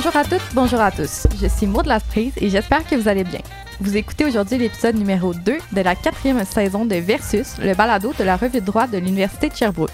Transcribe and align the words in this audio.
Bonjour 0.00 0.16
à 0.16 0.22
toutes, 0.22 0.54
bonjour 0.54 0.80
à 0.80 0.92
tous. 0.92 1.26
Je 1.42 1.48
suis 1.48 1.66
Maud 1.66 1.84
Lasprise 1.86 2.32
et 2.36 2.48
j'espère 2.48 2.86
que 2.86 2.94
vous 2.94 3.08
allez 3.08 3.24
bien. 3.24 3.40
Vous 3.80 3.96
écoutez 3.96 4.24
aujourd'hui 4.24 4.56
l'épisode 4.56 4.94
numéro 4.94 5.34
2 5.34 5.58
de 5.72 5.80
la 5.80 5.96
quatrième 5.96 6.44
saison 6.44 6.84
de 6.84 6.94
Versus, 6.94 7.58
le 7.58 7.74
balado 7.74 8.12
de 8.16 8.22
la 8.22 8.36
revue 8.36 8.60
de 8.60 8.64
droit 8.64 8.86
de 8.86 8.96
l'Université 8.98 9.48
de 9.48 9.56
Sherbrooke. 9.56 9.90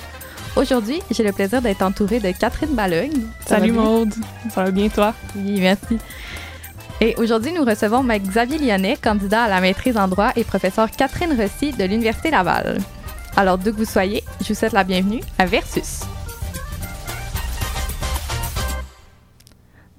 Aujourd'hui, 0.57 1.01
j'ai 1.11 1.23
le 1.23 1.32
plaisir 1.32 1.63
d'être 1.63 1.81
entourée 1.81 2.21
de 2.21 2.31
Catherine 2.32 2.75
Balogne. 2.75 3.23
Salut 3.46 3.73
Maude, 3.73 4.13
ça 4.55 4.64
va 4.64 4.71
bien 4.71 4.91
toi? 4.91 5.14
Oui, 5.37 5.59
merci. 5.59 5.96
Et 7.00 7.14
aujourd'hui, 7.17 7.53
nous 7.55 7.64
recevons 7.64 8.03
Maître 8.03 8.29
Xavier 8.29 8.59
Lyonnais, 8.59 8.99
candidat 9.03 9.45
à 9.45 9.49
la 9.49 9.63
maîtrise 9.63 9.96
en 9.96 10.07
droit 10.07 10.32
et 10.36 10.45
professeur 10.45 10.91
Catherine 10.91 11.35
Rossi 11.35 11.73
de 11.73 11.85
l'Université 11.85 12.31
Laval. 12.31 12.79
Alors, 13.39 13.57
d'où 13.57 13.73
que 13.73 13.79
vous 13.79 13.86
soyez, 13.86 14.23
je 14.43 14.49
vous 14.49 14.55
souhaite 14.55 14.75
la 14.75 14.85
bienvenue 14.85 15.23
à 15.39 15.46
Versus. 15.46 16.03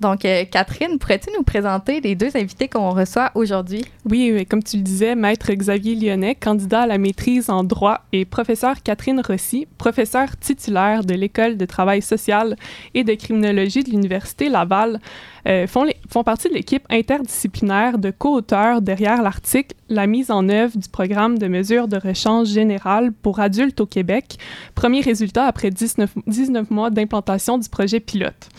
Donc, 0.05 0.23
euh, 0.23 0.45
Catherine, 0.45 1.00
pourrais-tu 1.00 1.32
nous 1.36 1.41
présenter 1.41 2.00
les 2.00 2.13
deux 2.13 2.38
invités 2.38 2.68
qu'on 2.68 2.91
reçoit 2.91 3.32
aujourd'hui? 3.34 3.84
Oui, 4.08 4.46
comme 4.48 4.62
tu 4.62 4.77
le 4.77 4.84
disais, 4.84 5.16
Maître 5.16 5.52
Xavier 5.52 5.96
Lyonnais, 5.96 6.36
candidat 6.36 6.82
à 6.82 6.86
la 6.86 7.00
maîtrise 7.00 7.50
en 7.50 7.63
droit, 7.63 8.02
et 8.13 8.23
professeur 8.23 8.84
Catherine 8.84 9.20
Rossi, 9.27 9.66
professeure 9.80 10.38
titulaire 10.38 11.04
de 11.04 11.16
l'École 11.16 11.58
de 11.58 11.66
travail 11.66 12.04
social 12.04 12.55
et 12.94 13.04
de 13.04 13.16
criminologie 13.16 13.84
de 13.84 13.90
l'Université 13.90 14.48
Laval, 14.48 14.99
euh, 15.48 15.66
font, 15.66 15.88
font 16.08 16.24
partie 16.24 16.49
de 16.49 16.54
l'équipe 16.54 16.85
interdisciplinaire 16.91 17.98
de 17.98 18.12
co-auteurs 18.12 18.84
derrière 18.84 19.24
l'article 19.24 19.76
La 19.90 20.05
mise 20.05 20.30
en 20.30 20.49
œuvre 20.49 20.77
du 20.77 20.87
programme 20.87 21.40
de 21.40 21.48
mesures 21.48 21.87
de 21.87 21.98
rechange 21.98 22.49
général 22.49 23.12
pour 23.12 23.40
adultes 23.40 23.82
au 23.82 23.87
Québec, 23.87 24.37
premier 24.76 25.02
résultat 25.02 25.46
après 25.46 25.71
19, 25.71 26.13
19 26.27 26.70
mois 26.70 26.91
d'implantation 26.91 27.58
du 27.58 27.70
projet 27.70 27.99
pilote. 27.99 28.49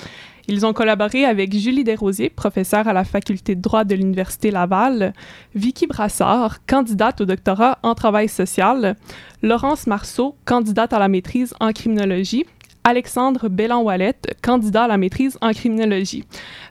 Ils 0.49 0.65
ont 0.65 0.73
collaboré 0.73 1.25
avec 1.25 1.53
Julie 1.57 1.83
Desrosiers, 1.83 2.31
professeure 2.31 2.87
à 2.87 2.93
la 2.93 3.05
faculté 3.05 3.55
de 3.57 3.61
droit 3.61 3.85
de 3.85 3.95
l'Université 3.95 4.51
Laval, 4.51 5.13
Vicky 5.55 5.87
Brassard, 5.87 6.65
candidate 6.67 7.21
au 7.21 7.25
doctorat 7.25 7.79
en 7.83 7.95
travail 7.95 8.29
social, 8.29 8.97
Laurence 9.43 9.87
Marceau, 9.87 10.37
candidate 10.45 10.93
à 10.93 11.01
la 11.01 11.09
maîtrise 11.09 11.53
en 11.59 11.73
criminologie, 11.73 12.47
Alexandre 12.85 13.49
Bellan-Wallette, 13.49 14.37
candidat 14.41 14.85
à 14.85 14.89
la 14.89 14.97
maîtrise 14.97 15.37
en 15.41 15.51
criminologie. 15.51 16.25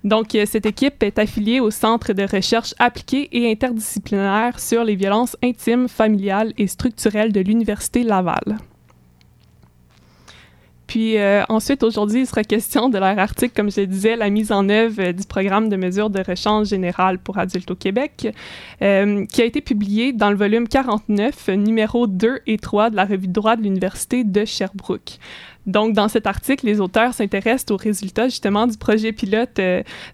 Donc, 0.05 0.33
euh, 0.33 0.45
cette 0.45 0.65
équipe 0.65 1.03
est 1.03 1.19
affiliée 1.19 1.59
au 1.59 1.71
Centre 1.71 2.13
de 2.13 2.23
recherche 2.23 2.73
appliquée 2.79 3.27
et 3.33 3.51
interdisciplinaire 3.51 4.57
sur 4.57 4.85
les 4.85 4.95
violences 4.95 5.35
intimes, 5.43 5.89
familiales 5.89 6.53
et 6.57 6.67
structurelles 6.67 7.33
de 7.33 7.41
l'Université 7.41 8.03
Laval. 8.03 8.57
Puis 10.87 11.17
euh, 11.17 11.43
ensuite, 11.49 11.83
aujourd'hui, 11.83 12.21
il 12.21 12.27
sera 12.27 12.43
question 12.43 12.89
de 12.89 12.97
leur 12.97 13.17
article, 13.17 13.53
comme 13.55 13.71
je 13.71 13.81
le 13.81 13.87
disais, 13.87 14.15
la 14.15 14.29
mise 14.29 14.51
en 14.51 14.69
œuvre 14.69 15.01
euh, 15.01 15.13
du 15.13 15.25
programme 15.25 15.69
de 15.69 15.75
mesures 15.75 16.09
de 16.09 16.21
rechange 16.21 16.67
général 16.67 17.17
pour 17.17 17.37
adultes 17.37 17.71
au 17.71 17.75
Québec, 17.75 18.27
euh, 18.81 19.25
qui 19.25 19.41
a 19.41 19.45
été 19.45 19.61
publié 19.61 20.13
dans 20.13 20.29
le 20.29 20.35
volume 20.35 20.67
49, 20.67 21.49
numéro 21.49 22.07
2 22.07 22.39
et 22.45 22.57
3 22.57 22.91
de 22.91 22.95
la 22.95 23.05
revue 23.05 23.27
de 23.27 23.33
droit 23.33 23.55
de 23.55 23.63
l'Université 23.63 24.23
de 24.23 24.45
Sherbrooke. 24.45 25.17
Donc, 25.65 25.93
dans 25.93 26.07
cet 26.07 26.27
article, 26.27 26.67
les 26.67 26.79
auteurs 26.79 27.15
s'intéressent 27.15 27.71
aux 27.71 27.77
résultats 27.77 28.27
justement 28.27 28.67
du 28.67 28.77
projet 28.77 29.11
pilote 29.11 29.59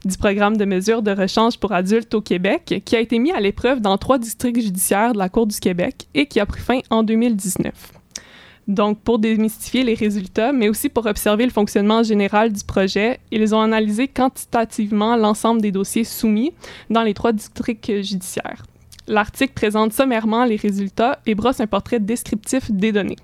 du 0.06 0.18
programme 0.18 0.56
de 0.56 0.64
mesures 0.64 1.02
de 1.02 1.12
rechange 1.12 1.58
pour 1.58 1.74
adultes 1.74 2.14
au 2.14 2.22
Québec, 2.22 2.82
qui 2.86 2.96
a 2.96 3.02
été 3.02 3.20
mis 3.20 3.34
à 3.34 3.42
l'épreuve 3.42 3.82
dans 3.82 3.98
trois 3.98 4.18
districts 4.18 4.62
judiciaires 4.62 5.12
de 5.12 5.18
la 5.18 5.28
Cour 5.28 5.48
du 5.48 5.60
Québec 5.60 6.08
et 6.14 6.26
qui 6.26 6.40
a 6.40 6.46
pris 6.46 6.62
fin 6.62 6.80
en 6.90 7.04
2019. 7.04 8.01
Donc, 8.68 9.00
pour 9.00 9.20
démystifier 9.20 9.84
les 9.84 9.96
résultats, 9.96 10.52
mais 10.52 10.70
aussi 10.70 10.90
pour 10.90 11.06
observer 11.06 11.46
le 11.46 11.52
fonctionnement 11.52 12.04
général 12.04 12.52
du 12.52 12.64
projet, 12.64 13.20
ils 13.32 13.56
ont 13.56 13.62
analysé 13.62 14.08
quantitativement 14.08 15.16
l'ensemble 15.16 15.62
des 15.62 15.72
dossiers 15.72 16.04
soumis 16.04 16.54
dans 16.90 17.04
les 17.04 17.14
trois 17.14 17.34
districts 17.34 17.92
judiciaires. 18.02 18.64
L'article 19.08 19.54
présente 19.54 19.94
sommairement 19.94 20.46
les 20.46 20.56
résultats 20.56 21.20
et 21.26 21.36
brosse 21.36 21.60
un 21.60 21.68
portrait 21.68 22.00
descriptif 22.00 22.72
des 22.72 22.92
données. 22.92 23.18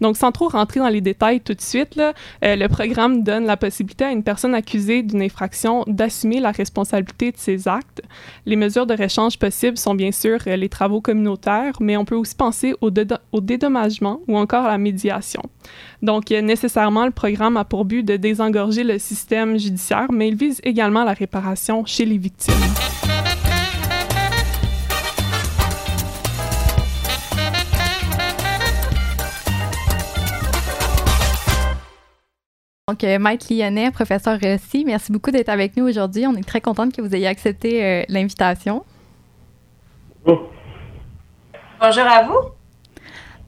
Donc, 0.00 0.16
sans 0.16 0.30
trop 0.30 0.48
rentrer 0.48 0.80
dans 0.80 0.88
les 0.88 1.00
détails 1.00 1.40
tout 1.40 1.54
de 1.54 1.60
suite, 1.60 1.98
euh, 1.98 2.56
le 2.56 2.68
programme 2.68 3.22
donne 3.22 3.46
la 3.46 3.56
possibilité 3.56 4.04
à 4.04 4.10
une 4.10 4.22
personne 4.22 4.54
accusée 4.54 5.02
d'une 5.02 5.22
infraction 5.22 5.84
d'assumer 5.86 6.40
la 6.40 6.50
responsabilité 6.50 7.32
de 7.32 7.38
ses 7.38 7.66
actes. 7.66 8.02
Les 8.46 8.56
mesures 8.56 8.86
de 8.86 8.94
réchange 8.94 9.38
possibles 9.38 9.78
sont 9.78 9.94
bien 9.94 10.12
sûr 10.12 10.38
euh, 10.46 10.56
les 10.56 10.68
travaux 10.68 11.00
communautaires, 11.00 11.74
mais 11.80 11.96
on 11.96 12.04
peut 12.04 12.16
aussi 12.16 12.34
penser 12.34 12.74
au, 12.80 12.90
au 13.32 13.40
dédommagement 13.40 14.20
ou 14.28 14.36
encore 14.36 14.66
à 14.66 14.70
la 14.70 14.78
médiation. 14.78 15.42
Donc, 16.02 16.30
euh, 16.30 16.40
nécessairement, 16.42 17.06
le 17.06 17.12
programme 17.12 17.56
a 17.56 17.64
pour 17.64 17.84
but 17.84 18.02
de 18.02 18.16
désengorger 18.16 18.84
le 18.84 18.98
système 18.98 19.58
judiciaire, 19.58 20.12
mais 20.12 20.28
il 20.28 20.36
vise 20.36 20.60
également 20.62 21.04
la 21.04 21.14
réparation 21.14 21.84
chez 21.86 22.04
les 22.04 22.18
victimes. 22.18 22.54
Donc, 32.92 33.04
euh, 33.04 33.18
Mike 33.18 33.48
Lyonnais, 33.48 33.90
professeur 33.90 34.38
Rossi, 34.38 34.84
merci 34.84 35.12
beaucoup 35.12 35.30
d'être 35.30 35.48
avec 35.48 35.78
nous 35.78 35.88
aujourd'hui. 35.88 36.26
On 36.26 36.34
est 36.34 36.46
très 36.46 36.60
contente 36.60 36.94
que 36.94 37.00
vous 37.00 37.14
ayez 37.14 37.26
accepté 37.26 37.82
euh, 37.82 38.02
l'invitation. 38.10 38.84
Bonjour. 40.26 40.50
Bonjour 41.80 42.04
à 42.04 42.22
vous. 42.24 42.36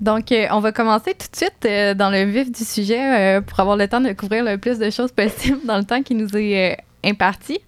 Donc, 0.01 0.33
euh, 0.33 0.47
on 0.51 0.61
va 0.61 0.73
commencer 0.73 1.13
tout 1.13 1.27
de 1.31 1.37
suite 1.37 1.99
dans 1.99 2.09
le 2.09 2.25
vif 2.25 2.51
du 2.51 2.65
sujet 2.65 3.43
pour 3.43 3.61
avoir 3.61 3.77
le 3.77 3.87
temps 3.87 4.01
de 4.01 4.15
couvrir 4.15 4.45
le 4.45 4.57
plus 4.57 4.79
de 4.79 4.89
choses 4.89 5.13
possible 5.13 5.59
dans 5.67 5.77
le 5.77 5.85
temps 5.85 6.03
qui 6.03 6.15
nous 6.15 6.35
est 6.35 6.79
imparti. 7.05 7.61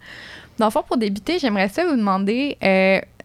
Dans 0.57 0.65
le 0.65 0.71
fond, 0.71 0.81
pour 0.81 0.97
débuter, 0.97 1.37
j'aimerais 1.37 1.69
ça 1.69 1.85
vous 1.85 1.95
demander 1.95 2.57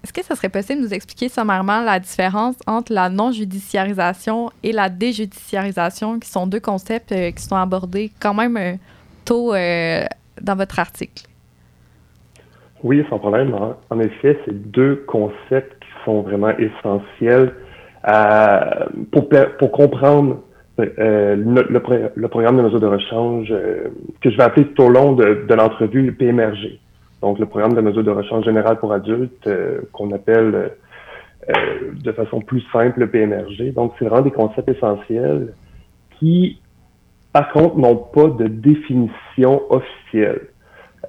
est-ce 0.02 0.12
que 0.12 0.24
ça 0.24 0.34
serait 0.34 0.48
possible 0.48 0.80
de 0.80 0.86
nous 0.86 0.94
expliquer 0.94 1.28
sommairement 1.28 1.80
la 1.82 2.00
différence 2.00 2.56
entre 2.66 2.92
la 2.92 3.08
non-judiciarisation 3.08 4.50
et 4.64 4.72
la 4.72 4.88
déjudiciarisation, 4.88 6.18
qui 6.18 6.28
sont 6.28 6.48
deux 6.48 6.58
concepts 6.58 7.12
euh, 7.12 7.30
qui 7.30 7.42
sont 7.42 7.54
abordés 7.54 8.10
quand 8.20 8.34
même 8.34 8.56
euh, 8.56 8.72
tôt 9.24 9.54
euh, 9.54 10.02
dans 10.40 10.56
votre 10.56 10.80
article? 10.80 11.24
Oui, 12.82 13.04
sans 13.08 13.20
problème. 13.20 13.54
En 13.90 14.00
effet, 14.00 14.36
c'est 14.44 14.70
deux 14.72 15.04
concepts 15.06 15.80
qui 15.80 16.04
sont 16.04 16.22
vraiment 16.22 16.50
essentiels 16.58 17.54
pour, 19.12 19.28
pour 19.60 19.70
comprendre 19.70 20.40
le, 20.78 21.78
programme 22.26 22.56
de 22.56 22.62
mesures 22.62 22.80
de 22.80 22.86
rechange 22.88 23.54
que 24.20 24.30
je 24.30 24.36
vais 24.36 24.42
appeler 24.42 24.66
tout 24.66 24.82
au 24.82 24.88
long 24.88 25.12
de, 25.12 25.46
de 25.48 25.54
l'entrevue 25.54 26.02
le 26.02 26.12
PMRG 26.12 26.80
donc 27.22 27.38
le 27.38 27.46
programme 27.46 27.74
de 27.74 27.80
mesures 27.80 28.04
de 28.04 28.10
rechange 28.10 28.44
générale 28.44 28.78
pour 28.78 28.92
adultes, 28.92 29.46
euh, 29.46 29.80
qu'on 29.92 30.10
appelle 30.10 30.72
euh, 31.48 31.92
de 31.94 32.12
façon 32.12 32.40
plus 32.40 32.62
simple 32.72 33.00
le 33.00 33.08
PMRG. 33.08 33.72
Donc, 33.74 33.94
c'est 33.98 34.04
vraiment 34.04 34.22
des 34.22 34.32
concepts 34.32 34.68
essentiels 34.68 35.54
qui, 36.18 36.60
par 37.32 37.50
contre, 37.52 37.78
n'ont 37.78 37.96
pas 37.96 38.28
de 38.28 38.48
définition 38.48 39.62
officielle. 39.70 40.48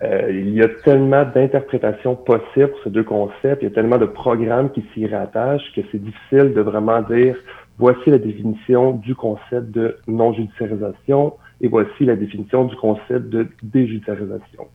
Euh, 0.03 0.31
il 0.31 0.53
y 0.53 0.61
a 0.61 0.67
tellement 0.83 1.23
d'interprétations 1.23 2.15
possibles 2.15 2.69
pour 2.69 2.79
ces 2.83 2.89
deux 2.89 3.03
concepts, 3.03 3.61
il 3.61 3.65
y 3.65 3.71
a 3.71 3.75
tellement 3.75 3.97
de 3.97 4.05
programmes 4.05 4.71
qui 4.71 4.83
s'y 4.93 5.05
rattachent 5.07 5.71
que 5.75 5.81
c'est 5.91 6.01
difficile 6.01 6.53
de 6.53 6.61
vraiment 6.61 7.01
dire 7.01 7.35
voici 7.77 8.09
la 8.09 8.17
définition 8.17 8.93
du 8.93 9.15
concept 9.15 9.71
de 9.71 9.97
non-judiciarisation 10.07 11.33
et 11.61 11.67
voici 11.67 12.05
la 12.05 12.15
définition 12.15 12.65
du 12.65 12.75
concept 12.75 13.29
de 13.29 13.47
déjudiciarisation. 13.61 14.67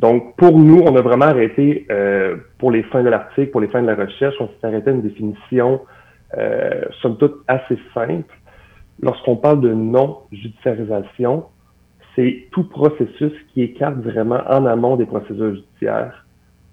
Donc, 0.00 0.34
pour 0.36 0.58
nous, 0.58 0.80
on 0.80 0.96
a 0.96 1.02
vraiment 1.02 1.26
arrêté, 1.26 1.86
euh, 1.90 2.36
pour 2.58 2.70
les 2.70 2.82
fins 2.84 3.02
de 3.02 3.10
l'article, 3.10 3.50
pour 3.50 3.60
les 3.60 3.68
fins 3.68 3.82
de 3.82 3.86
la 3.86 3.94
recherche, 3.94 4.34
on 4.40 4.48
s'est 4.48 4.66
arrêté 4.66 4.88
à 4.88 4.94
une 4.94 5.02
définition, 5.02 5.82
euh, 6.38 6.84
somme 7.02 7.18
toute, 7.18 7.34
assez 7.48 7.78
simple. 7.92 8.34
Lorsqu'on 9.02 9.36
parle 9.36 9.60
de 9.60 9.74
non-judiciarisation, 9.74 11.44
c'est 12.16 12.48
tout 12.50 12.64
processus 12.64 13.32
qui 13.52 13.60
écarte 13.60 13.96
vraiment 13.96 14.40
en 14.48 14.64
amont 14.64 14.96
des 14.96 15.04
procédures 15.04 15.54
judiciaires 15.54 16.24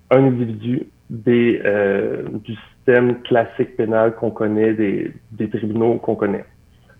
un 0.09 0.23
individu 0.23 0.88
des, 1.09 1.62
euh, 1.65 2.23
du 2.45 2.56
système 2.56 3.21
classique 3.23 3.75
pénal 3.75 4.15
qu'on 4.15 4.31
connaît, 4.31 4.73
des, 4.73 5.12
des 5.33 5.50
tribunaux 5.50 5.95
qu'on 5.95 6.15
connaît. 6.15 6.45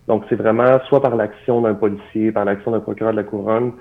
Donc, 0.10 0.24
c'est 0.28 0.36
vraiment 0.36 0.78
soit 0.90 1.02
par 1.02 1.16
l'action 1.16 1.62
d'un 1.62 1.74
policier, 1.74 2.34
par 2.34 2.44
l'action 2.44 2.72
d'un 2.72 2.82
procureur 2.82 3.14
de 3.14 3.18
la 3.18 3.24
couronne, 3.24 3.72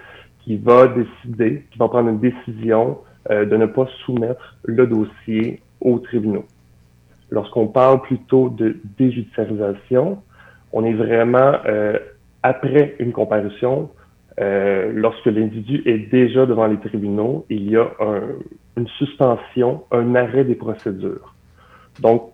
qui 0.46 0.56
va 0.56 0.86
décider, 0.86 1.64
qui 1.72 1.78
va 1.78 1.88
prendre 1.88 2.08
une 2.08 2.20
décision 2.20 2.98
euh, 3.30 3.44
de 3.44 3.56
ne 3.56 3.66
pas 3.66 3.86
soumettre 4.04 4.56
le 4.64 4.86
dossier 4.86 5.60
aux 5.80 5.98
tribunaux. 5.98 6.44
Lorsqu'on 7.30 7.66
parle 7.66 8.00
plutôt 8.02 8.48
de 8.48 8.76
déjudiciarisation, 8.96 10.22
on 10.72 10.84
est 10.84 10.92
vraiment 10.92 11.54
euh, 11.66 11.98
après 12.44 12.94
une 13.00 13.12
comparution, 13.12 13.90
euh, 14.38 14.92
lorsque 14.94 15.26
l'individu 15.26 15.82
est 15.84 16.10
déjà 16.10 16.46
devant 16.46 16.68
les 16.68 16.78
tribunaux, 16.78 17.44
il 17.50 17.68
y 17.68 17.76
a 17.76 17.90
une 18.76 18.86
suspension, 18.98 19.82
un 19.90 20.14
arrêt 20.14 20.44
des 20.44 20.54
procédures. 20.54 21.34
Donc, 22.00 22.30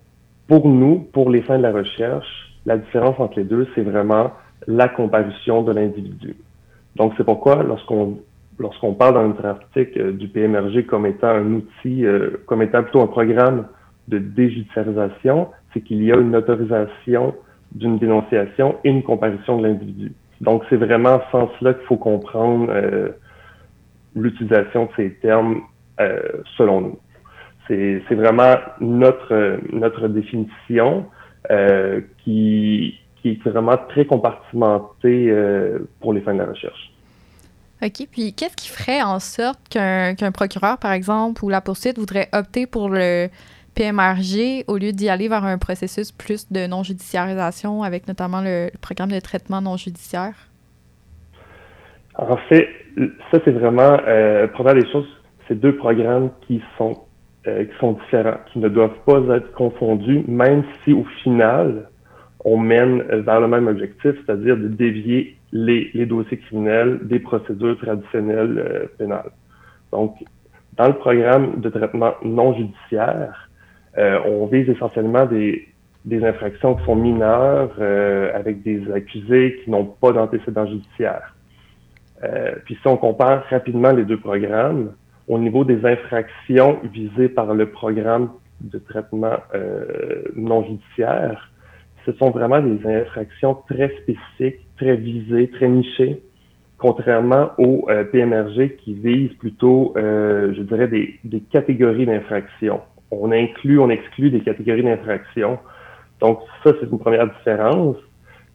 pour 0.48 0.68
nous, 0.68 0.98
pour 1.12 1.30
les 1.30 1.40
fins 1.40 1.56
de 1.56 1.62
la 1.62 1.72
recherche, 1.72 2.52
la 2.66 2.76
différence 2.76 3.18
entre 3.18 3.38
les 3.38 3.44
deux, 3.44 3.66
c'est 3.74 3.82
vraiment 3.82 4.32
la 4.66 4.88
comparution 4.88 5.62
de 5.62 5.72
l'individu. 5.72 6.36
Donc, 6.96 7.14
c'est 7.16 7.24
pourquoi 7.24 7.62
lorsqu'on 7.62 8.18
lorsqu'on 8.58 8.94
parle 8.94 9.14
dans 9.14 9.26
notre 9.26 9.44
article 9.44 10.12
du 10.16 10.28
PMRG 10.28 10.86
comme 10.86 11.06
étant 11.06 11.28
un 11.28 11.54
outil, 11.54 12.04
comme 12.46 12.62
étant 12.62 12.82
plutôt 12.82 13.00
un 13.00 13.06
programme 13.06 13.66
de 14.08 14.18
déjudiciarisation, 14.18 15.48
c'est 15.72 15.80
qu'il 15.80 16.02
y 16.04 16.12
a 16.12 16.16
une 16.16 16.36
autorisation 16.36 17.34
d'une 17.74 17.98
dénonciation 17.98 18.76
et 18.84 18.90
une 18.90 19.02
comparution 19.02 19.58
de 19.58 19.66
l'individu. 19.66 20.12
Donc, 20.40 20.64
c'est 20.68 20.76
vraiment 20.76 21.14
en 21.14 21.20
ce 21.20 21.30
sens-là 21.30 21.74
qu'il 21.74 21.86
faut 21.86 21.96
comprendre 21.96 22.66
euh, 22.70 23.10
l'utilisation 24.14 24.86
de 24.86 24.90
ces 24.96 25.14
termes 25.14 25.62
euh, 26.00 26.20
selon 26.56 26.80
nous. 26.80 26.98
C'est 27.68 28.14
vraiment 28.14 28.56
notre, 28.80 29.58
notre 29.72 30.08
définition 30.08 31.06
euh, 31.50 32.02
qui, 32.18 33.00
qui 33.22 33.30
est 33.30 33.48
vraiment 33.48 33.78
très 33.88 34.04
compartimentée 34.04 35.30
euh, 35.30 35.78
pour 36.00 36.12
les 36.12 36.20
fins 36.20 36.34
de 36.34 36.38
la 36.40 36.46
recherche. 36.46 36.92
OK. 37.82 38.06
Puis, 38.10 38.32
qu'est-ce 38.32 38.56
qui 38.56 38.68
ferait 38.68 39.02
en 39.02 39.18
sorte 39.18 39.58
qu'un 39.68 40.32
procureur, 40.32 40.78
par 40.78 40.92
exemple, 40.92 41.44
ou 41.44 41.48
la 41.48 41.60
poursuite 41.60 41.98
voudrait 41.98 42.28
opter 42.32 42.66
pour 42.66 42.88
le 42.88 43.28
PMRG 43.74 44.64
au 44.68 44.76
lieu 44.76 44.92
d'y 44.92 45.08
aller 45.08 45.28
vers 45.28 45.44
un 45.44 45.58
processus 45.58 46.12
plus 46.12 46.50
de 46.52 46.66
non-judiciarisation 46.66 47.82
avec 47.82 48.06
notamment 48.06 48.40
le, 48.40 48.70
programme 48.80 49.10
de 49.10 49.18
traitement 49.18 49.60
non-judiciaire? 49.60 50.34
En 52.16 52.36
fait, 52.48 52.68
ça, 53.30 53.38
c'est 53.44 53.50
vraiment, 53.50 53.98
euh, 54.06 54.46
première 54.48 54.74
des 54.74 54.88
choses, 54.92 55.08
c'est 55.48 55.58
deux 55.58 55.74
programmes 55.76 56.30
qui 56.46 56.62
sont, 56.76 57.04
euh, 57.46 57.64
qui 57.64 57.78
sont 57.80 57.92
différents, 57.92 58.36
qui 58.52 58.58
ne 58.58 58.68
doivent 58.68 58.98
pas 59.06 59.20
être 59.36 59.52
confondus, 59.54 60.22
même 60.28 60.62
si 60.84 60.92
au 60.92 61.04
final, 61.22 61.88
on 62.44 62.56
mène 62.56 63.02
vers 63.02 63.40
le 63.40 63.48
même 63.48 63.68
objectif, 63.68 64.14
c'est-à-dire 64.24 64.56
de 64.56 64.68
dévier 64.68 65.36
les, 65.52 65.90
les, 65.94 66.06
dossiers 66.06 66.38
criminels 66.38 67.00
des 67.02 67.18
procédures 67.18 67.78
traditionnelles 67.78 68.58
euh, 68.58 68.86
pénales. 68.98 69.30
Donc, 69.92 70.16
dans 70.76 70.88
le 70.88 70.94
programme 70.94 71.60
de 71.60 71.68
traitement 71.68 72.14
non 72.24 72.54
judiciaire, 72.54 73.50
euh, 73.98 74.18
on 74.26 74.46
vise 74.46 74.68
essentiellement 74.68 75.26
des, 75.26 75.68
des 76.04 76.24
infractions 76.24 76.74
qui 76.74 76.84
sont 76.84 76.96
mineures 76.96 77.74
euh, 77.78 78.30
avec 78.34 78.62
des 78.62 78.90
accusés 78.92 79.60
qui 79.62 79.70
n'ont 79.70 79.84
pas 79.84 80.12
d'antécédents 80.12 80.66
judiciaires. 80.66 81.34
Euh, 82.24 82.54
puis 82.64 82.78
si 82.80 82.86
on 82.86 82.96
compare 82.96 83.44
rapidement 83.50 83.92
les 83.92 84.04
deux 84.04 84.18
programmes, 84.18 84.92
au 85.28 85.38
niveau 85.38 85.64
des 85.64 85.84
infractions 85.84 86.80
visées 86.92 87.28
par 87.28 87.54
le 87.54 87.66
programme 87.66 88.30
de 88.60 88.78
traitement 88.78 89.36
euh, 89.54 90.22
non 90.34 90.64
judiciaire, 90.64 91.51
ce 92.06 92.12
sont 92.12 92.30
vraiment 92.30 92.60
des 92.60 92.86
infractions 92.86 93.56
très 93.68 93.88
spécifiques, 94.02 94.60
très 94.76 94.96
visées, 94.96 95.48
très 95.50 95.68
nichées, 95.68 96.22
contrairement 96.78 97.50
au 97.58 97.88
PMRG 98.12 98.76
qui 98.76 98.94
vise 98.94 99.32
plutôt, 99.34 99.92
je 99.96 100.62
dirais, 100.62 100.88
des, 100.88 101.18
des 101.24 101.40
catégories 101.40 102.06
d'infractions 102.06 102.80
on 103.12 103.30
inclut, 103.30 103.78
on 103.78 103.90
exclut 103.90 104.30
des 104.30 104.40
catégories 104.40 104.82
d'infractions. 104.82 105.58
Donc, 106.20 106.40
ça, 106.64 106.72
c'est 106.80 106.90
une 106.90 106.98
première 106.98 107.28
différence. 107.28 107.96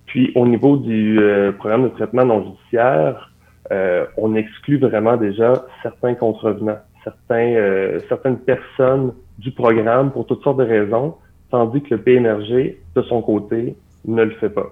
Puis, 0.08 0.32
au 0.36 0.48
niveau 0.48 0.78
du 0.78 1.20
euh, 1.20 1.52
programme 1.52 1.84
de 1.84 1.90
traitement 1.90 2.26
non 2.26 2.44
judiciaire, 2.44 3.32
euh, 3.72 4.06
on 4.18 4.36
exclut 4.36 4.80
vraiment 4.80 5.18
déjà 5.18 5.66
certains 5.84 6.16
contrevenants, 6.16 6.80
certains, 7.04 7.54
euh, 7.56 8.00
certaines 8.10 8.40
personnes 8.40 9.14
du 9.38 9.52
programme 9.52 10.12
pour 10.12 10.26
toutes 10.26 10.44
sortes 10.44 10.58
de 10.58 10.64
raisons, 10.64 11.16
tandis 11.52 11.82
que 11.82 11.96
le 11.96 12.02
PNRG, 12.02 12.78
de 12.96 13.02
son 13.04 13.22
côté, 13.22 13.76
ne 14.06 14.24
le 14.24 14.32
fait 14.32 14.50
pas. 14.50 14.68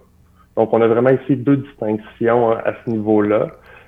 Donc, 0.56 0.74
on 0.74 0.82
a 0.82 0.88
vraiment 0.88 1.10
ici 1.10 1.36
deux 1.36 1.58
distinctions 1.58 2.52
hein, 2.52 2.62
à 2.66 2.74
ce 2.84 2.90
niveau-là 2.90 3.48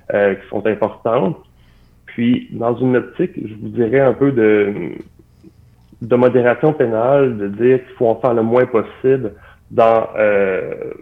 qui 0.10 0.50
sont 0.50 0.66
importantes. 0.66 1.38
Puis, 2.06 2.48
dans 2.52 2.76
une 2.78 2.96
optique, 2.96 3.32
je 3.36 3.54
vous 3.56 3.70
dirais 3.70 4.00
un 4.00 4.14
peu 4.14 4.32
de, 4.32 4.94
de 6.02 6.16
modération 6.16 6.74
pénale, 6.74 7.38
de 7.38 7.48
dire 7.48 7.80
qu'il 7.86 7.96
faut 7.96 8.08
en 8.08 8.16
faire 8.16 8.34
le 8.34 8.44
moins 8.44 8.66
possible 8.66 9.34
dans, 9.72 10.08
euh, 10.18 10.94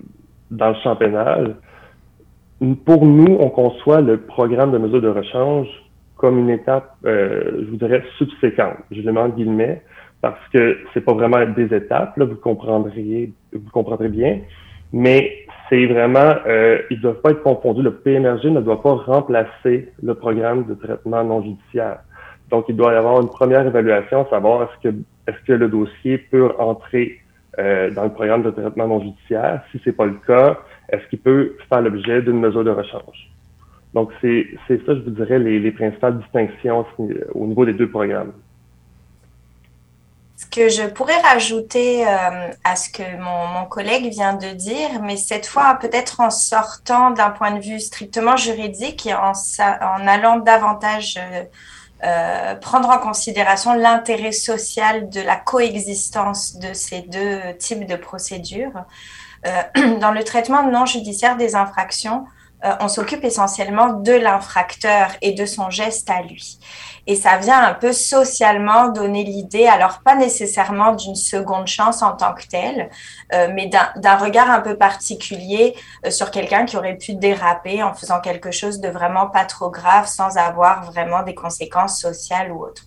dans 0.51 0.69
le 0.69 0.75
champ 0.83 0.95
pénal. 0.95 1.55
Pour 2.85 3.05
nous, 3.05 3.38
on 3.39 3.49
conçoit 3.49 4.01
le 4.01 4.17
programme 4.17 4.71
de 4.71 4.77
mesures 4.77 5.01
de 5.01 5.09
rechange 5.09 5.67
comme 6.15 6.39
une 6.39 6.49
étape, 6.49 6.95
euh, 7.05 7.59
je 7.59 7.69
vous 7.69 7.75
dirais, 7.75 8.03
subséquente. 8.17 8.77
Je 8.91 9.01
le 9.01 9.11
mets 9.11 9.19
en 9.19 9.29
guillemets 9.29 9.83
parce 10.21 10.47
que 10.51 10.77
c'est 10.94 11.01
pas 11.01 11.13
vraiment 11.13 11.45
des 11.45 11.73
étapes, 11.75 12.17
là, 12.17 12.25
vous 12.25 12.35
comprendriez, 12.35 13.33
vous 13.53 13.71
comprendrez 13.71 14.09
bien, 14.09 14.39
mais 14.91 15.45
c'est 15.69 15.85
vraiment, 15.85 16.35
euh, 16.47 16.79
ils 16.89 17.01
doivent 17.01 17.21
pas 17.21 17.31
être 17.31 17.44
confondus. 17.44 17.81
Le 17.81 17.94
PMRG 17.94 18.45
ne 18.45 18.62
doit 18.62 18.81
pas 18.81 18.94
remplacer 18.94 19.91
le 20.01 20.13
programme 20.13 20.65
de 20.65 20.73
traitement 20.75 21.23
non 21.23 21.41
judiciaire. 21.41 22.00
Donc, 22.50 22.65
il 22.69 22.75
doit 22.75 22.94
y 22.94 22.95
avoir 22.95 23.21
une 23.21 23.29
première 23.29 23.65
évaluation, 23.65 24.27
savoir 24.29 24.63
est-ce 24.63 24.89
que, 24.89 24.95
est-ce 25.27 25.45
que 25.45 25.53
le 25.53 25.67
dossier 25.67 26.17
peut 26.17 26.51
entrer 26.59 27.19
euh, 27.57 27.89
dans 27.91 28.03
le 28.03 28.09
programme 28.09 28.44
de 28.44 28.51
traitement 28.51 28.88
non 28.88 29.00
judiciaire. 29.00 29.63
Si 29.71 29.79
c'est 29.83 29.95
pas 29.95 30.06
le 30.06 30.17
cas, 30.27 30.59
est-ce 30.89 31.07
qu'il 31.07 31.19
peut 31.19 31.56
faire 31.69 31.81
l'objet 31.81 32.21
d'une 32.21 32.39
mesure 32.39 32.63
de 32.65 32.69
rechange? 32.69 33.31
Donc, 33.94 34.12
c'est, 34.21 34.47
c'est 34.67 34.85
ça, 34.85 34.94
je 34.94 35.00
vous 35.00 35.12
dirais, 35.12 35.39
les, 35.39 35.59
les 35.59 35.71
principales 35.71 36.17
distinctions 36.17 36.85
au 37.33 37.47
niveau 37.47 37.65
des 37.65 37.73
deux 37.73 37.89
programmes. 37.89 38.33
Que 40.55 40.69
je 40.69 40.83
pourrais 40.83 41.19
rajouter 41.19 42.07
euh, 42.07 42.49
à 42.63 42.77
ce 42.77 42.89
que 42.89 43.03
mon, 43.17 43.65
collègue 43.65 44.09
vient 44.09 44.35
de 44.35 44.51
dire, 44.51 45.01
mais 45.01 45.17
cette 45.17 45.45
fois 45.45 45.77
peut-être 45.81 46.21
en 46.21 46.29
sortant 46.29 47.11
d'un 47.11 47.29
point 47.29 47.51
de 47.51 47.59
vue 47.59 47.81
strictement 47.81 48.37
juridique 48.37 49.05
et 49.05 49.13
en, 49.13 49.33
allant 50.07 50.37
davantage 50.37 51.19
euh, 51.19 51.43
euh, 52.05 52.55
prendre 52.55 52.89
en 52.89 52.99
considération 52.99 53.73
l'intérêt 53.73 54.31
social 54.31 55.09
de 55.09 55.19
la 55.19 55.35
coexistence 55.35 56.55
de 56.55 56.71
ces 56.71 57.01
deux 57.01 57.41
types 57.59 57.85
de 57.85 57.97
procédures. 57.97 58.85
Dans 59.99 60.11
le 60.11 60.23
traitement 60.23 60.63
non 60.63 60.85
judiciaire 60.85 61.35
des 61.35 61.57
infractions, 61.57 62.27
euh, 62.65 62.75
on 62.79 62.88
s'occupe 62.88 63.23
essentiellement 63.23 63.94
de 63.94 64.13
l'infracteur 64.13 65.12
et 65.21 65.33
de 65.33 65.45
son 65.45 65.69
geste 65.69 66.09
à 66.09 66.21
lui. 66.21 66.59
Et 67.07 67.15
ça 67.15 67.38
vient 67.38 67.62
un 67.63 67.73
peu 67.75 67.94
socialement 67.94 68.88
donner 68.88 69.23
l'idée, 69.23 69.67
alors 69.67 70.00
pas 70.03 70.15
nécessairement 70.15 70.93
d'une 70.93 71.15
seconde 71.15 71.67
chance 71.67 72.01
en 72.01 72.13
tant 72.15 72.34
que 72.34 72.48
telle, 72.48 72.89
euh, 73.34 73.50
mais 73.53 73.67
d'un 73.67 74.17
regard 74.17 74.50
un 74.50 74.62
peu 74.62 74.75
particulier 74.75 75.75
euh, 76.05 76.10
sur 76.10 76.31
quelqu'un 76.31 76.65
qui 76.65 76.77
aurait 76.77 76.98
pu 76.98 77.13
déraper 77.13 77.84
en 77.84 77.93
faisant 77.93 78.19
quelque 78.22 78.50
chose 78.50 78.79
de 78.79 78.89
vraiment 78.89 79.27
pas 79.27 79.45
trop 79.45 79.69
grave 79.69 80.07
sans 80.07 80.38
avoir 80.38 80.84
vraiment 80.91 81.22
des 81.22 81.36
conséquences 81.36 82.00
sociales 82.00 82.51
ou 82.51 82.63
autres. 82.63 82.86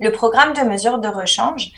Le 0.00 0.10
programme 0.10 0.52
de 0.52 0.62
mesure 0.62 0.98
de 0.98 1.08
rechange, 1.08 1.70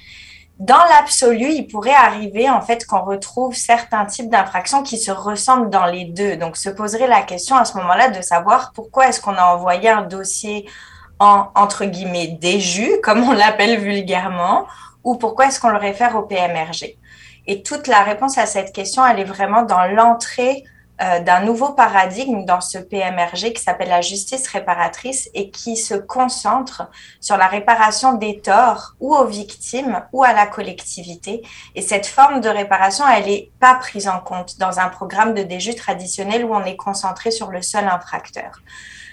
dans 0.60 0.84
l'absolu, 0.90 1.52
il 1.52 1.66
pourrait 1.68 1.94
arriver 1.94 2.50
en 2.50 2.60
fait 2.60 2.84
qu'on 2.86 3.00
retrouve 3.00 3.54
certains 3.54 4.04
types 4.04 4.28
d'infractions 4.28 4.82
qui 4.82 4.98
se 4.98 5.10
ressemblent 5.10 5.70
dans 5.70 5.86
les 5.86 6.04
deux. 6.04 6.36
Donc, 6.36 6.58
se 6.58 6.68
poserait 6.68 7.06
la 7.06 7.22
question 7.22 7.56
à 7.56 7.64
ce 7.64 7.78
moment-là 7.78 8.10
de 8.10 8.20
savoir 8.20 8.72
pourquoi 8.74 9.08
est-ce 9.08 9.22
qu'on 9.22 9.34
a 9.34 9.54
envoyé 9.54 9.88
un 9.88 10.02
dossier 10.02 10.68
en 11.18 11.48
entre 11.54 11.86
guillemets 11.86 12.36
déju, 12.38 12.90
comme 13.02 13.22
on 13.22 13.32
l'appelle 13.32 13.80
vulgairement, 13.80 14.66
ou 15.02 15.16
pourquoi 15.16 15.46
est-ce 15.46 15.60
qu'on 15.60 15.70
le 15.70 15.78
réfère 15.78 16.14
au 16.14 16.22
PMRG. 16.22 16.98
Et 17.46 17.62
toute 17.62 17.86
la 17.86 18.02
réponse 18.02 18.36
à 18.36 18.44
cette 18.44 18.74
question, 18.74 19.04
elle 19.06 19.18
est 19.18 19.24
vraiment 19.24 19.62
dans 19.62 19.86
l'entrée 19.86 20.64
euh, 21.02 21.20
d'un 21.20 21.40
nouveau 21.40 21.70
paradigme 21.70 22.44
dans 22.44 22.60
ce 22.60 22.78
PMRG 22.78 23.52
qui 23.54 23.62
s'appelle 23.62 23.88
la 23.88 24.02
justice 24.02 24.46
réparatrice 24.48 25.30
et 25.34 25.50
qui 25.50 25.76
se 25.76 25.94
concentre 25.94 26.90
sur 27.20 27.36
la 27.36 27.46
réparation 27.46 28.14
des 28.14 28.40
torts 28.40 28.94
ou 29.00 29.14
aux 29.14 29.24
victimes 29.24 30.02
ou 30.12 30.24
à 30.24 30.32
la 30.32 30.46
collectivité. 30.46 31.42
Et 31.74 31.82
cette 31.82 32.06
forme 32.06 32.40
de 32.40 32.48
réparation, 32.48 33.04
elle 33.08 33.26
n'est 33.26 33.50
pas 33.60 33.74
prise 33.74 34.08
en 34.08 34.20
compte 34.20 34.58
dans 34.58 34.78
un 34.78 34.88
programme 34.88 35.34
de 35.34 35.42
déjus 35.42 35.74
traditionnel 35.74 36.44
où 36.44 36.54
on 36.54 36.64
est 36.64 36.76
concentré 36.76 37.30
sur 37.30 37.50
le 37.50 37.62
seul 37.62 37.86
infracteur. 37.88 38.60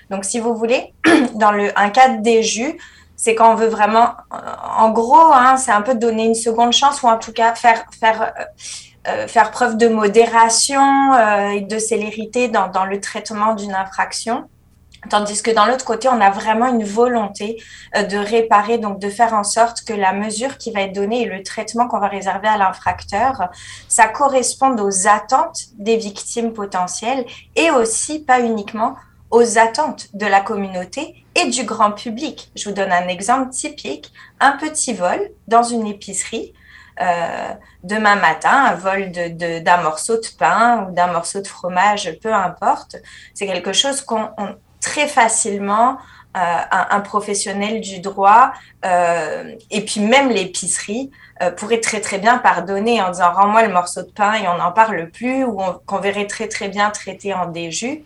Donc, 0.09 0.25
si 0.25 0.39
vous 0.39 0.55
voulez, 0.55 0.93
dans 1.35 1.51
le, 1.51 1.77
un 1.79 1.89
cas 1.89 2.09
de 2.09 2.21
déjus, 2.21 2.77
c'est 3.17 3.33
quand 3.33 3.51
on 3.51 3.55
veut 3.55 3.67
vraiment, 3.67 4.11
en 4.77 4.91
gros, 4.91 5.33
hein, 5.33 5.57
c'est 5.57 5.71
un 5.71 5.81
peu 5.81 5.95
donner 5.95 6.25
une 6.25 6.35
seconde 6.35 6.71
chance 6.71 7.01
ou 7.01 7.07
en 7.07 7.17
tout 7.17 7.33
cas 7.33 7.55
faire, 7.55 7.83
faire 7.99 8.21
euh, 8.21 8.25
euh, 8.25 8.45
faire 9.27 9.51
preuve 9.51 9.77
de 9.77 9.87
modération 9.87 11.13
euh, 11.13 11.49
et 11.49 11.61
de 11.61 11.79
célérité 11.79 12.47
dans, 12.47 12.67
dans 12.67 12.85
le 12.85 12.99
traitement 12.99 13.53
d'une 13.55 13.73
infraction. 13.73 14.49
Tandis 15.09 15.41
que 15.41 15.51
dans 15.51 15.65
l'autre 15.65 15.85
côté, 15.85 16.09
on 16.09 16.19
a 16.19 16.29
vraiment 16.29 16.67
une 16.67 16.83
volonté 16.83 17.61
euh, 17.95 18.03
de 18.03 18.17
réparer, 18.17 18.77
donc 18.77 18.99
de 18.99 19.09
faire 19.09 19.33
en 19.33 19.43
sorte 19.43 19.83
que 19.85 19.93
la 19.93 20.11
mesure 20.11 20.57
qui 20.57 20.71
va 20.71 20.81
être 20.81 20.93
donnée 20.93 21.21
et 21.21 21.25
le 21.25 21.43
traitement 21.43 21.87
qu'on 21.87 21.99
va 21.99 22.07
réserver 22.07 22.47
à 22.47 22.57
l'infracteur, 22.57 23.49
ça 23.87 24.07
corresponde 24.07 24.81
aux 24.81 25.07
attentes 25.07 25.59
des 25.77 25.97
victimes 25.97 26.51
potentielles 26.51 27.25
et 27.55 27.69
aussi, 27.71 28.19
pas 28.19 28.41
uniquement, 28.41 28.95
aux 29.29 29.57
attentes 29.57 30.07
de 30.13 30.25
la 30.25 30.41
communauté 30.41 31.25
et 31.35 31.49
du 31.49 31.63
grand 31.63 31.91
public. 31.91 32.51
Je 32.55 32.67
vous 32.67 32.75
donne 32.75 32.91
un 32.91 33.07
exemple 33.07 33.51
typique, 33.51 34.11
un 34.39 34.53
petit 34.53 34.93
vol 34.93 35.19
dans 35.47 35.63
une 35.63 35.85
épicerie 35.85 36.53
euh, 37.01 37.53
demain 37.83 38.15
matin, 38.15 38.65
un 38.71 38.75
vol 38.75 39.11
d'un 39.11 39.29
de, 39.29 39.83
morceau 39.83 40.15
de 40.15 40.27
pain 40.37 40.87
ou 40.87 40.93
d'un 40.93 41.07
morceau 41.07 41.41
de 41.41 41.47
fromage, 41.47 42.17
peu 42.21 42.33
importe. 42.33 42.97
C'est 43.33 43.47
quelque 43.47 43.73
chose 43.73 44.01
qu'on 44.01 44.29
très 44.81 45.07
facilement 45.07 45.97
un, 46.33 46.99
professionnel 46.99 47.81
du 47.81 47.99
droit 47.99 48.51
et 48.83 49.85
puis 49.85 50.01
même 50.01 50.29
l'épicerie 50.29 51.09
pourrait 51.57 51.79
très 51.79 51.99
très 51.99 52.19
bien 52.19 52.37
pardonner 52.37 53.01
en 53.01 53.09
disant 53.09 53.33
rends-moi 53.33 53.63
le 53.63 53.73
morceau 53.73 54.03
de 54.03 54.11
pain 54.11 54.35
et 54.35 54.47
on 54.47 54.57
n'en 54.57 54.71
parle 54.71 55.09
plus 55.09 55.43
ou 55.43 55.59
qu'on 55.87 55.97
verrait 55.97 56.27
très 56.27 56.47
très 56.47 56.69
bien 56.69 56.91
traité 56.91 57.33
en 57.33 57.47
déjus. 57.47 58.03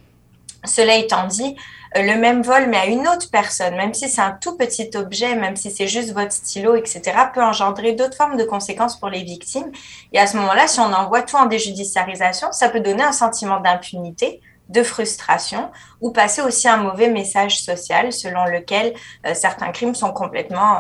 Cela 0.63 0.95
étant 0.95 1.27
dit, 1.27 1.55
euh, 1.55 1.80
le 1.95 2.17
même 2.17 2.41
vol, 2.41 2.67
mais 2.67 2.77
à 2.77 2.85
une 2.85 3.07
autre 3.07 3.29
personne, 3.31 3.75
même 3.75 3.93
si 3.93 4.09
c'est 4.09 4.21
un 4.21 4.31
tout 4.31 4.55
petit 4.55 4.89
objet, 4.95 5.35
même 5.35 5.57
si 5.57 5.69
c'est 5.71 5.87
juste 5.87 6.13
votre 6.13 6.31
stylo, 6.31 6.75
etc., 6.75 7.01
peut 7.33 7.43
engendrer 7.43 7.93
d'autres 7.93 8.15
formes 8.15 8.37
de 8.37 8.45
conséquences 8.45 8.97
pour 8.97 9.09
les 9.09 9.23
victimes. 9.23 9.71
Et 10.13 10.19
à 10.19 10.25
ce 10.25 10.37
moment-là, 10.37 10.67
si 10.67 10.79
on 10.79 10.93
envoie 10.93 11.21
tout 11.21 11.35
en 11.35 11.47
déjudiciarisation, 11.47 12.51
ça 12.53 12.69
peut 12.69 12.79
donner 12.79 13.03
un 13.03 13.11
sentiment 13.11 13.59
d'impunité, 13.59 14.39
de 14.69 14.83
frustration, 14.83 15.69
ou 15.99 16.11
passer 16.11 16.41
aussi 16.41 16.69
un 16.69 16.77
mauvais 16.77 17.09
message 17.09 17.61
social 17.61 18.13
selon 18.13 18.45
lequel 18.45 18.93
euh, 19.25 19.33
certains 19.33 19.73
crimes 19.73 19.95
sont 19.95 20.13
complètement 20.13 20.79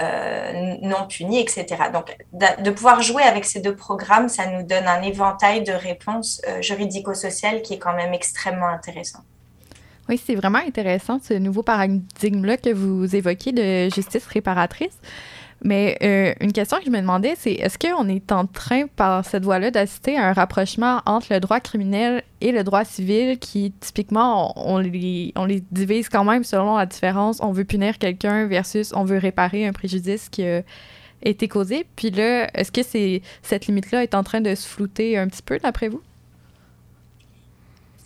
euh, 0.00 0.76
non 0.80 1.06
punis, 1.06 1.40
etc. 1.40 1.66
Donc, 1.92 2.16
de 2.32 2.70
pouvoir 2.70 3.02
jouer 3.02 3.24
avec 3.24 3.44
ces 3.44 3.60
deux 3.60 3.76
programmes, 3.76 4.30
ça 4.30 4.46
nous 4.46 4.62
donne 4.62 4.86
un 4.86 5.02
éventail 5.02 5.62
de 5.62 5.72
réponses 5.72 6.40
juridico-sociales 6.60 7.60
qui 7.60 7.74
est 7.74 7.78
quand 7.78 7.94
même 7.94 8.14
extrêmement 8.14 8.68
intéressant. 8.68 9.18
Oui, 10.08 10.20
c'est 10.22 10.34
vraiment 10.34 10.58
intéressant 10.58 11.20
ce 11.22 11.34
nouveau 11.34 11.62
paradigme-là 11.62 12.56
que 12.56 12.70
vous 12.70 13.14
évoquez 13.14 13.52
de 13.52 13.94
justice 13.94 14.26
réparatrice. 14.26 14.98
Mais 15.64 15.98
euh, 16.02 16.32
une 16.40 16.52
question 16.52 16.78
que 16.78 16.84
je 16.84 16.90
me 16.90 17.00
demandais, 17.00 17.34
c'est 17.36 17.52
est-ce 17.52 17.78
qu'on 17.78 18.08
est 18.08 18.30
en 18.30 18.46
train, 18.46 18.86
par 18.86 19.24
cette 19.24 19.42
voie-là, 19.44 19.70
d'assister 19.70 20.16
à 20.16 20.28
un 20.28 20.32
rapprochement 20.32 21.02
entre 21.04 21.26
le 21.32 21.40
droit 21.40 21.58
criminel 21.58 22.22
et 22.40 22.52
le 22.52 22.62
droit 22.62 22.84
civil 22.84 23.38
qui, 23.38 23.72
typiquement, 23.80 24.52
on, 24.56 24.78
les, 24.78 25.32
on 25.34 25.44
les 25.44 25.62
divise 25.72 26.08
quand 26.08 26.24
même 26.24 26.44
selon 26.44 26.76
la 26.76 26.86
différence. 26.86 27.40
On 27.42 27.50
veut 27.50 27.64
punir 27.64 27.98
quelqu'un 27.98 28.46
versus 28.46 28.92
on 28.94 29.04
veut 29.04 29.18
réparer 29.18 29.66
un 29.66 29.72
préjudice 29.72 30.28
qui 30.28 30.44
a 30.44 30.62
été 31.22 31.48
causé? 31.48 31.86
Puis 31.96 32.10
là, 32.10 32.48
est-ce 32.54 32.72
que 32.72 32.82
cette 33.42 33.66
limite-là 33.66 34.04
est 34.04 34.14
en 34.14 34.22
train 34.22 34.40
de 34.40 34.54
se 34.54 34.66
flouter 34.66 35.18
un 35.18 35.26
petit 35.26 35.42
peu, 35.42 35.58
d'après 35.58 35.88
vous? 35.88 36.00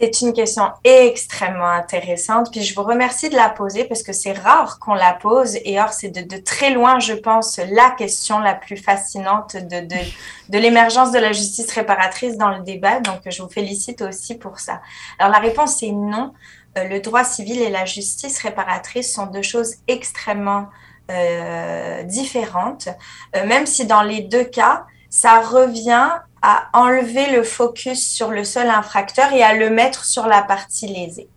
C'est 0.02 0.20
une 0.22 0.32
question 0.32 0.64
extrêmement 0.82 1.70
intéressante. 1.70 2.50
Puis 2.50 2.62
je 2.62 2.74
vous 2.74 2.82
remercie 2.82 3.28
de 3.28 3.36
la 3.36 3.48
poser 3.48 3.84
parce 3.84 4.02
que 4.02 4.12
c'est 4.12 4.32
rare 4.32 4.80
qu'on 4.80 4.94
la 4.94 5.12
pose. 5.12 5.56
Et 5.64 5.80
or, 5.80 5.92
c'est 5.92 6.08
de, 6.08 6.36
très 6.38 6.70
loin, 6.70 6.98
je 6.98 7.12
pense, 7.12 7.60
la 7.70 7.90
question 7.90 8.40
la 8.40 8.56
plus 8.56 8.76
fascinante 8.76 9.54
de, 9.54 10.58
l'émergence 10.58 11.12
de 11.12 11.20
la 11.20 11.30
justice 11.30 11.70
réparatrice 11.70 12.36
dans 12.36 12.48
le 12.48 12.64
débat. 12.64 12.98
Donc, 12.98 13.20
je 13.26 13.42
vous 13.44 13.48
félicite 13.48 14.02
aussi 14.02 14.36
pour 14.36 14.58
ça. 14.58 14.80
Alors, 15.20 15.30
la 15.30 15.38
réponse 15.38 15.80
est 15.84 15.92
non. 15.92 16.32
Euh, 16.76 16.88
le 16.88 16.98
droit 16.98 17.22
civil 17.22 17.62
et 17.62 17.70
la 17.70 17.84
justice 17.84 18.40
réparatrice 18.40 19.14
sont 19.14 19.26
deux 19.26 19.42
choses 19.42 19.76
extrêmement 19.86 20.66
euh, 21.12 22.02
différentes, 22.02 22.88
euh, 23.36 23.46
même 23.46 23.66
si 23.66 23.86
dans 23.86 24.02
les 24.02 24.22
deux 24.22 24.44
cas, 24.44 24.84
ça 25.10 25.42
revient 25.42 26.10
à 26.42 26.68
enlever 26.72 27.30
le 27.30 27.44
focus 27.44 28.06
sur 28.06 28.30
le 28.30 28.44
seul 28.44 28.68
infracteur 28.68 29.32
et 29.32 29.42
à 29.42 29.54
le 29.54 29.70
mettre 29.70 30.04
sur 30.04 30.26
la 30.26 30.42
partie 30.42 30.88
lésée. 30.88 31.28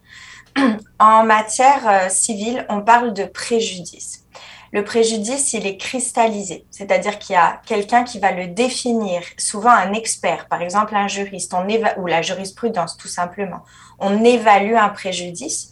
En 0.99 1.23
matière 1.23 1.87
euh, 1.87 2.09
civile, 2.09 2.65
on 2.69 2.81
parle 2.81 3.13
de 3.13 3.25
préjudice. 3.25 4.25
Le 4.71 4.83
préjudice, 4.83 5.53
il 5.53 5.67
est 5.67 5.77
cristallisé, 5.77 6.65
c'est-à-dire 6.71 7.19
qu'il 7.19 7.33
y 7.33 7.37
a 7.37 7.61
quelqu'un 7.65 8.03
qui 8.03 8.19
va 8.19 8.31
le 8.31 8.47
définir, 8.47 9.21
souvent 9.37 9.69
un 9.69 9.93
expert, 9.93 10.47
par 10.47 10.61
exemple 10.61 10.95
un 10.95 11.07
juriste, 11.07 11.53
on 11.53 11.65
ou 12.01 12.07
la 12.07 12.21
jurisprudence 12.21 12.97
tout 12.97 13.07
simplement. 13.07 13.61
On 13.99 14.23
évalue 14.23 14.75
un 14.75 14.89
préjudice 14.89 15.71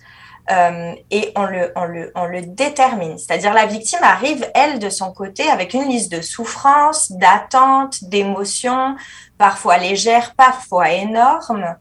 euh, 0.51 0.93
et 1.09 1.31
on 1.35 1.43
le, 1.43 1.71
on, 1.75 1.85
le, 1.85 2.11
on 2.15 2.25
le 2.25 2.41
détermine. 2.41 3.17
C'est-à-dire 3.17 3.53
la 3.53 3.65
victime 3.65 4.03
arrive, 4.03 4.45
elle, 4.53 4.79
de 4.79 4.89
son 4.89 5.13
côté, 5.13 5.49
avec 5.49 5.73
une 5.73 5.87
liste 5.87 6.11
de 6.11 6.21
souffrances, 6.21 7.11
d'attentes, 7.11 8.03
d'émotions, 8.03 8.95
parfois 9.37 9.77
légères, 9.77 10.35
parfois 10.35 10.91
énormes. 10.91 11.75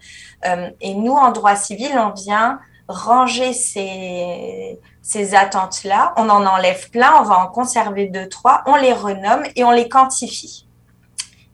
Euh, 0.47 0.71
et 0.81 0.95
nous, 0.95 1.15
en 1.15 1.33
droit 1.33 1.57
civil, 1.57 1.93
on 1.97 2.11
vient 2.11 2.61
ranger 2.89 3.53
ces, 3.53 4.79
ces 5.03 5.35
attentes-là, 5.35 6.13
on 6.17 6.29
en 6.29 6.45
enlève 6.47 6.91
plein, 6.91 7.13
on 7.21 7.25
va 7.25 7.39
en 7.39 7.47
conserver 7.47 8.07
deux, 8.07 8.29
trois, 8.29 8.63
on 8.67 8.77
les 8.77 8.93
renomme 8.93 9.45
et 9.57 9.65
on 9.65 9.71
les 9.71 9.89
quantifie. 9.89 10.67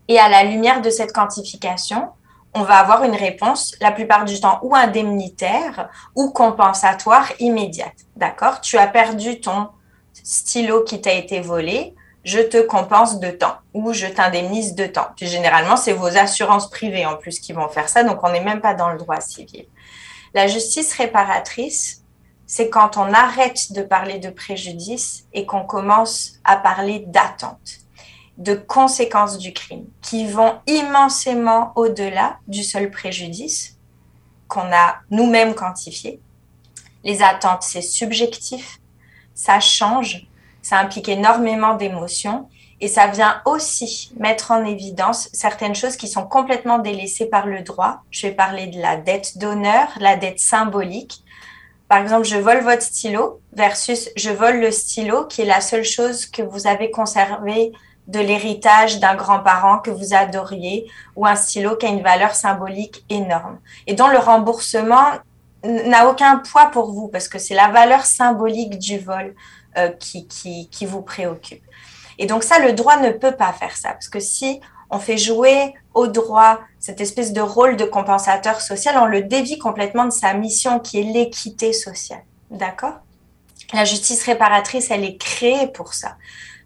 Et 0.09 0.19
à 0.19 0.29
la 0.29 0.43
lumière 0.43 0.81
de 0.81 0.91
cette 0.91 1.13
quantification, 1.13 2.09
on 2.55 2.63
va 2.63 2.77
avoir 2.77 3.05
une 3.05 3.15
réponse 3.15 3.75
la 3.81 3.93
plupart 3.93 4.25
du 4.25 4.41
temps 4.41 4.59
ou 4.63 4.75
indemnitaire 4.75 5.89
ou 6.15 6.31
compensatoire 6.31 7.31
immédiate. 7.39 7.95
D'accord? 8.17 8.61
Tu 8.61 8.79
as 8.79 8.87
perdu 8.87 9.41
ton 9.41 9.69
stylo 10.23 10.85
qui 10.85 11.01
t'a 11.01 11.13
été 11.13 11.41
volé, 11.41 11.95
je 12.25 12.41
te 12.41 12.61
compense 12.61 13.21
de 13.21 13.31
temps 13.31 13.57
ou 13.73 13.93
je 13.93 14.07
t'indemnise 14.07 14.75
de 14.75 14.87
temps. 14.87 15.09
Puis 15.17 15.27
généralement, 15.27 15.77
c'est 15.77 15.93
vos 15.93 16.17
assurances 16.17 16.69
privées 16.69 17.07
en 17.07 17.17
plus 17.17 17.41
qui 17.41 17.53
vont 17.53 17.69
faire 17.69 17.89
ça, 17.89 18.05
donc 18.05 18.23
on 18.23 18.31
n'est 18.31 18.45
même 18.45 18.61
pas 18.61 18.75
dans 18.75 18.91
le 18.91 18.99
droit 18.99 19.21
civil. 19.21 19.67
La 20.35 20.47
justice 20.47 20.93
réparatrice, 20.95 22.03
c'est 22.47 22.69
quand 22.69 22.97
on 22.97 23.13
arrête 23.13 23.73
de 23.73 23.83
parler 23.83 24.19
de 24.19 24.31
préjudice 24.31 25.25
et 25.33 25.47
qu'on 25.47 25.65
commence 25.65 26.35
à 26.45 26.57
parler 26.57 27.05
d'attente 27.07 27.88
de 28.39 28.55
conséquences 28.55 29.37
du 29.39 29.53
crime 29.53 29.85
qui 30.01 30.27
vont 30.27 30.55
immensément 30.67 31.73
au-delà 31.75 32.39
du 32.47 32.63
seul 32.63 32.91
préjudice 32.91 33.77
qu'on 34.47 34.73
a 34.73 34.97
nous-mêmes 35.11 35.55
quantifié. 35.55 36.21
Les 37.05 37.23
attentes, 37.23 37.63
c'est 37.63 37.83
subjectif, 37.83 38.79
ça 39.35 39.61
change, 39.61 40.27
ça 40.63 40.79
implique 40.79 41.09
énormément 41.09 41.75
d'émotions 41.75 42.49
et 42.81 42.89
ça 42.89 43.09
vient 43.09 43.43
aussi 43.45 44.13
mettre 44.19 44.53
en 44.53 44.65
évidence 44.65 45.29
certaines 45.33 45.75
choses 45.75 45.97
qui 45.97 46.07
sont 46.07 46.27
complètement 46.27 46.79
délaissées 46.79 47.27
par 47.27 47.47
le 47.47 47.63
droit. 47.63 48.03
Je 48.11 48.29
vais 48.29 48.33
parler 48.33 48.69
de 48.69 48.81
la 48.81 48.97
dette 48.97 49.37
d'honneur, 49.39 49.89
la 49.99 50.17
dette 50.17 50.39
symbolique. 50.39 51.25
Par 51.89 51.99
exemple, 51.99 52.27
je 52.27 52.37
vole 52.37 52.61
votre 52.61 52.83
stylo 52.83 53.41
versus 53.53 54.11
je 54.17 54.31
vole 54.31 54.61
le 54.61 54.71
stylo 54.71 55.27
qui 55.27 55.43
est 55.43 55.47
la 55.47 55.61
seule 55.61 55.85
chose 55.85 56.27
que 56.27 56.43
vous 56.43 56.69
avez 56.69 56.91
conservée 56.91 57.73
de 58.09 58.21
l'héritage 58.21 59.01
d'un 59.01 59.15
grand-parent 59.15 59.79
que 59.79 59.91
vous 59.91 60.15
adoriez 60.15 60.91
ou 61.15 61.27
un 61.27 61.37
stylo 61.37 61.77
qui 61.77 61.87
a 61.87 61.91
une 61.91 62.03
valeur 62.03 62.35
symbolique 62.35 63.05
énorme 63.11 63.59
et 63.87 63.95
dont 63.95 64.09
le 64.09 64.19
remboursement 64.19 65.05
n'a 65.63 66.09
aucun 66.09 66.39
poids 66.39 66.67
pour 66.67 66.91
vous 66.91 67.09
parce 67.09 67.29
que 67.29 67.39
c'est 67.39 67.55
la 67.55 67.69
valeur 67.69 68.07
symbolique 68.07 68.79
du 68.79 68.99
vol 68.99 69.35
euh, 69.77 69.91
qui, 69.91 70.27
qui, 70.27 70.69
qui 70.71 70.87
vous 70.87 71.03
préoccupe. 71.03 71.63
Et 72.19 72.27
donc 72.27 72.43
ça, 72.43 72.59
le 72.59 72.73
droit 72.73 72.97
ne 72.97 73.11
peut 73.11 73.37
pas 73.37 73.53
faire 73.53 73.77
ça 73.77 73.91
parce 73.91 74.09
que 74.09 74.21
si 74.21 74.61
on 74.91 74.99
fait 74.99 75.19
jouer 75.19 75.75
au 75.93 76.07
droit 76.07 76.61
cette 76.81 77.03
espèce 77.03 77.35
de 77.35 77.43
rôle 77.43 77.77
de 77.77 77.85
compensateur 77.85 78.63
social, 78.63 78.97
on 78.99 79.05
le 79.05 79.23
dévie 79.23 79.59
complètement 79.59 80.07
de 80.07 80.11
sa 80.11 80.33
mission 80.33 80.81
qui 80.81 80.99
est 80.99 81.03
l'équité 81.03 81.75
sociale. 81.75 82.23
D'accord? 82.51 82.95
La 83.75 83.85
justice 83.85 84.25
réparatrice, 84.25 84.91
elle 84.91 85.05
est 85.05 85.19
créée 85.19 85.67
pour 85.67 85.93
ça 85.93 86.17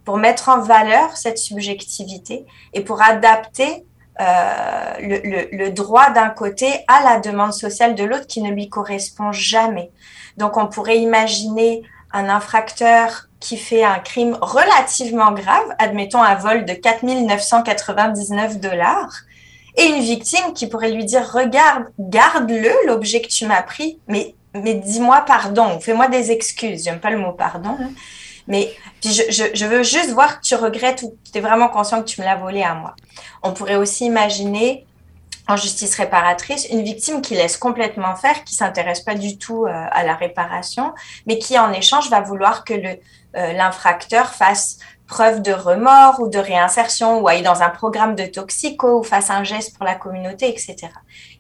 pour 0.04 0.16
mettre 0.16 0.48
en 0.48 0.60
valeur 0.60 1.16
cette 1.16 1.38
subjectivité 1.38 2.46
et 2.72 2.80
pour 2.80 3.02
adapter 3.02 3.84
euh, 4.20 4.94
le, 5.00 5.70
droit 5.70 6.10
d'un 6.10 6.28
côté 6.28 6.66
à 6.86 7.02
la 7.02 7.18
demande 7.18 7.52
sociale 7.52 7.94
de 7.94 8.04
l'autre 8.04 8.26
qui 8.26 8.42
ne 8.42 8.50
lui 8.50 8.68
correspond 8.68 9.32
jamais. 9.32 9.90
Donc 10.36 10.56
on 10.56 10.66
pourrait 10.66 10.98
imaginer 10.98 11.82
un 12.12 12.28
infracteur 12.28 13.28
qui 13.40 13.56
fait 13.56 13.82
un 13.84 13.98
crime 13.98 14.36
relativement 14.40 15.32
grave, 15.32 15.64
admettons 15.78 16.22
un 16.22 16.34
vol 16.34 16.66
de 16.66 16.74
4 16.74 17.04
999 17.04 18.60
dollars, 18.60 19.12
et 19.76 19.84
une 19.84 20.02
victime 20.02 20.52
qui 20.54 20.66
pourrait 20.66 20.90
lui 20.90 21.06
dire, 21.06 21.32
regarde, 21.32 21.86
garde-le, 21.98 22.70
l'objet 22.86 23.22
que 23.22 23.28
tu 23.28 23.46
m'as 23.46 23.62
pris, 23.62 23.98
mais, 24.06 24.34
mais 24.54 24.74
dis-moi 24.74 25.24
pardon, 25.26 25.80
fais-moi 25.80 26.08
des 26.08 26.30
excuses, 26.30 26.84
j'aime 26.84 27.00
pas 27.00 27.10
le 27.10 27.18
mot 27.18 27.32
pardon, 27.32 27.76
hein. 27.80 27.90
Mais 28.48 28.74
puis 29.00 29.12
je, 29.12 29.66
veux 29.66 29.82
juste 29.82 30.10
voir 30.10 30.40
que 30.40 30.44
tu 30.44 30.54
regrettes 30.54 31.02
ou 31.02 31.16
tu 31.30 31.38
es 31.38 31.40
vraiment 31.40 31.68
conscient 31.68 32.02
que 32.02 32.08
tu 32.08 32.20
me 32.20 32.26
l'as 32.26 32.36
volé 32.36 32.62
à 32.62 32.74
moi. 32.74 32.94
On 33.42 33.52
pourrait 33.52 33.76
aussi 33.76 34.06
imaginer 34.06 34.86
en 35.48 35.56
justice 35.56 35.96
réparatrice 35.96 36.66
une 36.70 36.82
victime 36.82 37.20
qui 37.20 37.34
laisse 37.34 37.56
complètement 37.56 38.14
faire, 38.14 38.44
qui 38.44 38.54
s'intéresse 38.54 39.00
pas 39.00 39.14
du 39.14 39.38
tout 39.38 39.64
euh, 39.64 39.70
à 39.90 40.04
la 40.04 40.14
réparation, 40.14 40.94
mais 41.26 41.38
qui 41.38 41.58
en 41.58 41.72
échange 41.72 42.10
va 42.10 42.20
vouloir 42.20 42.64
que 42.64 42.74
euh, 42.74 43.52
l'infracteur 43.52 44.28
fasse 44.34 44.78
preuve 45.06 45.42
de 45.42 45.52
remords 45.52 46.20
ou 46.20 46.28
de 46.28 46.38
réinsertion 46.38 47.20
ou 47.20 47.28
aille 47.28 47.42
dans 47.42 47.60
un 47.60 47.68
programme 47.70 48.14
de 48.14 48.24
toxico 48.24 49.00
ou 49.00 49.02
fasse 49.02 49.30
un 49.30 49.44
geste 49.44 49.76
pour 49.76 49.84
la 49.84 49.94
communauté, 49.94 50.48
etc. 50.48 50.88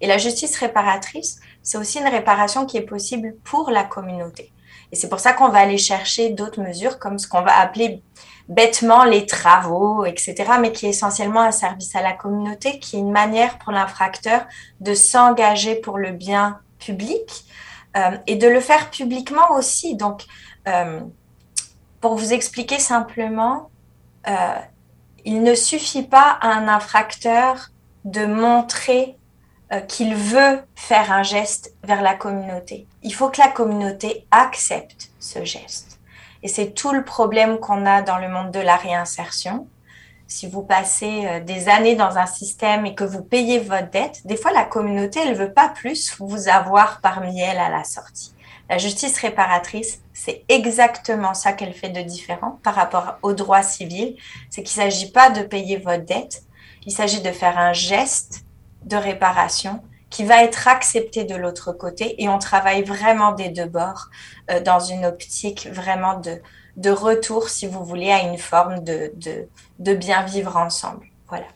Et 0.00 0.06
la 0.06 0.18
justice 0.18 0.58
réparatrice, 0.58 1.40
c'est 1.62 1.78
aussi 1.78 1.98
une 1.98 2.08
réparation 2.08 2.66
qui 2.66 2.76
est 2.76 2.82
possible 2.82 3.34
pour 3.44 3.70
la 3.70 3.84
communauté. 3.84 4.52
Et 4.92 4.96
c'est 4.96 5.08
pour 5.08 5.20
ça 5.20 5.32
qu'on 5.32 5.48
va 5.48 5.58
aller 5.58 5.78
chercher 5.78 6.30
d'autres 6.30 6.60
mesures 6.60 6.98
comme 6.98 7.18
ce 7.18 7.26
qu'on 7.26 7.42
va 7.42 7.58
appeler 7.58 8.02
bêtement 8.48 9.04
les 9.04 9.24
travaux, 9.24 10.04
etc., 10.04 10.34
mais 10.60 10.70
qui 10.72 10.86
est 10.86 10.90
essentiellement 10.90 11.40
un 11.40 11.52
service 11.52 11.96
à 11.96 12.02
la 12.02 12.12
communauté, 12.12 12.78
qui 12.78 12.96
est 12.96 13.00
une 13.00 13.10
manière 13.10 13.58
pour 13.58 13.72
l'infracteur 13.72 14.44
de 14.80 14.94
s'engager 14.94 15.76
pour 15.76 15.96
le 15.98 16.12
bien 16.12 16.60
public 16.78 17.46
et 18.26 18.36
de 18.36 18.48
le 18.48 18.60
faire 18.60 18.90
publiquement 18.90 19.52
aussi. 19.52 19.96
Donc, 19.96 20.24
pour 22.00 22.16
vous 22.16 22.32
expliquer 22.34 22.78
simplement, 22.78 23.70
il 25.24 25.42
ne 25.42 25.54
suffit 25.54 26.02
pas 26.02 26.36
à 26.40 26.48
un 26.48 26.68
infracteur 26.68 27.68
de 28.04 28.26
montrer 28.26 29.16
qu'il 29.80 30.14
veut 30.14 30.60
faire 30.74 31.12
un 31.12 31.22
geste 31.22 31.74
vers 31.82 32.02
la 32.02 32.14
communauté. 32.14 32.86
Il 33.02 33.14
faut 33.14 33.30
que 33.30 33.40
la 33.40 33.48
communauté 33.48 34.26
accepte 34.30 35.10
ce 35.18 35.44
geste. 35.44 35.98
Et 36.42 36.48
c'est 36.48 36.72
tout 36.72 36.92
le 36.92 37.04
problème 37.04 37.58
qu'on 37.58 37.86
a 37.86 38.02
dans 38.02 38.18
le 38.18 38.28
monde 38.28 38.50
de 38.50 38.60
la 38.60 38.76
réinsertion. 38.76 39.68
Si 40.26 40.48
vous 40.48 40.62
passez 40.62 41.26
euh, 41.26 41.40
des 41.40 41.68
années 41.68 41.94
dans 41.94 42.18
un 42.18 42.26
système 42.26 42.86
et 42.86 42.94
que 42.94 43.04
vous 43.04 43.22
payez 43.22 43.58
votre 43.60 43.90
dette, 43.90 44.26
des 44.26 44.36
fois 44.36 44.52
la 44.52 44.64
communauté, 44.64 45.20
elle 45.20 45.34
veut 45.34 45.52
pas 45.52 45.68
plus 45.68 46.16
vous 46.18 46.48
avoir 46.48 47.00
parmi 47.00 47.40
elle 47.40 47.58
à 47.58 47.68
la 47.68 47.84
sortie. 47.84 48.34
La 48.68 48.78
justice 48.78 49.18
réparatrice, 49.18 50.00
c'est 50.14 50.44
exactement 50.48 51.34
ça 51.34 51.52
qu'elle 51.52 51.74
fait 51.74 51.90
de 51.90 52.00
différent 52.00 52.58
par 52.62 52.74
rapport 52.74 53.18
au 53.22 53.34
droit 53.34 53.62
civil. 53.62 54.16
C'est 54.50 54.62
qu'il 54.62 54.80
ne 54.80 54.90
s'agit 54.90 55.10
pas 55.10 55.30
de 55.30 55.42
payer 55.42 55.76
votre 55.76 56.04
dette, 56.04 56.42
il 56.86 56.92
s'agit 56.92 57.20
de 57.20 57.30
faire 57.30 57.58
un 57.58 57.72
geste 57.72 58.44
de 58.84 58.96
réparation 58.96 59.82
qui 60.10 60.24
va 60.24 60.44
être 60.44 60.68
accepté 60.68 61.24
de 61.24 61.34
l'autre 61.34 61.72
côté 61.72 62.22
et 62.22 62.28
on 62.28 62.38
travaille 62.38 62.82
vraiment 62.82 63.32
des 63.32 63.48
deux 63.48 63.66
bords 63.66 64.10
euh, 64.50 64.60
dans 64.60 64.78
une 64.78 65.06
optique 65.06 65.68
vraiment 65.72 66.20
de, 66.20 66.38
de 66.76 66.90
retour, 66.90 67.48
si 67.48 67.66
vous 67.66 67.84
voulez, 67.84 68.10
à 68.10 68.20
une 68.22 68.38
forme 68.38 68.84
de, 68.84 69.10
de, 69.16 69.48
de 69.78 69.94
bien 69.94 70.22
vivre 70.24 70.56
ensemble. 70.56 71.06
Voilà. 71.28 71.46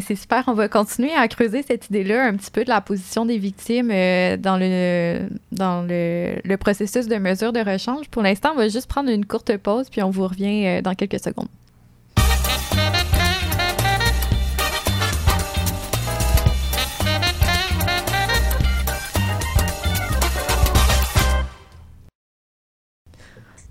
C'est 0.00 0.14
super. 0.14 0.44
On 0.46 0.52
va 0.52 0.68
continuer 0.68 1.12
à 1.12 1.26
creuser 1.26 1.62
cette 1.62 1.88
idée-là 1.88 2.24
un 2.24 2.36
petit 2.36 2.50
peu 2.50 2.62
de 2.62 2.68
la 2.68 2.80
position 2.80 3.24
des 3.24 3.38
victimes 3.38 3.90
euh, 3.90 4.36
dans, 4.36 4.56
le, 4.56 5.28
dans 5.50 5.82
le, 5.82 6.36
le, 6.44 6.56
processus 6.56 7.08
de 7.08 7.16
mesure 7.16 7.52
de 7.52 7.60
rechange. 7.60 8.08
Pour 8.08 8.22
l'instant, 8.22 8.50
on 8.52 8.56
va 8.56 8.68
juste 8.68 8.86
prendre 8.86 9.10
une 9.10 9.24
courte 9.24 9.56
pause, 9.56 9.88
puis 9.90 10.02
on 10.02 10.10
vous 10.10 10.28
revient 10.28 10.66
euh, 10.66 10.82
dans 10.82 10.94
quelques 10.94 11.18
secondes. 11.18 11.48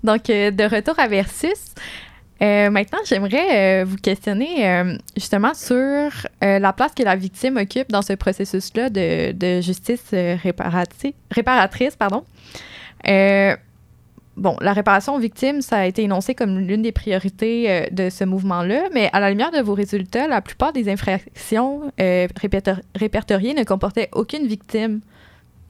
Donc, 0.04 0.30
euh, 0.30 0.50
de 0.50 0.64
retour 0.64 0.98
à 0.98 1.08
Versus. 1.08 1.74
Euh, 2.42 2.70
maintenant, 2.70 2.98
j'aimerais 3.06 3.82
euh, 3.82 3.84
vous 3.84 3.96
questionner 3.96 4.84
justement 5.16 5.54
sur 5.54 6.10
la 6.40 6.72
place 6.72 6.92
que 6.92 7.04
la 7.04 7.14
victime 7.14 7.56
occupe 7.56 7.90
dans 7.90 8.02
ce 8.02 8.14
processus-là 8.14 8.90
de, 8.90 9.60
justice 9.60 10.12
réparatrice. 10.12 11.94
Pardon. 11.96 12.24
bon, 14.36 14.56
la 14.60 14.72
réparation 14.72 15.14
aux 15.14 15.20
victimes, 15.20 15.62
ça 15.62 15.78
a 15.78 15.86
été 15.86 16.02
énoncé 16.02 16.34
comme 16.34 16.58
l'une 16.58 16.82
des 16.82 16.90
priorités 16.90 17.88
de 17.92 18.10
ce 18.10 18.24
mouvement-là, 18.24 18.88
mais 18.92 19.08
à 19.12 19.20
la 19.20 19.30
lumière 19.30 19.52
de 19.52 19.60
vos 19.60 19.74
résultats, 19.74 20.26
la 20.26 20.40
plupart 20.40 20.72
des 20.72 20.90
infractions 20.90 21.92
répertoriées 22.96 23.54
ne 23.54 23.62
comportaient 23.62 24.08
aucune 24.10 24.48
victime. 24.48 25.00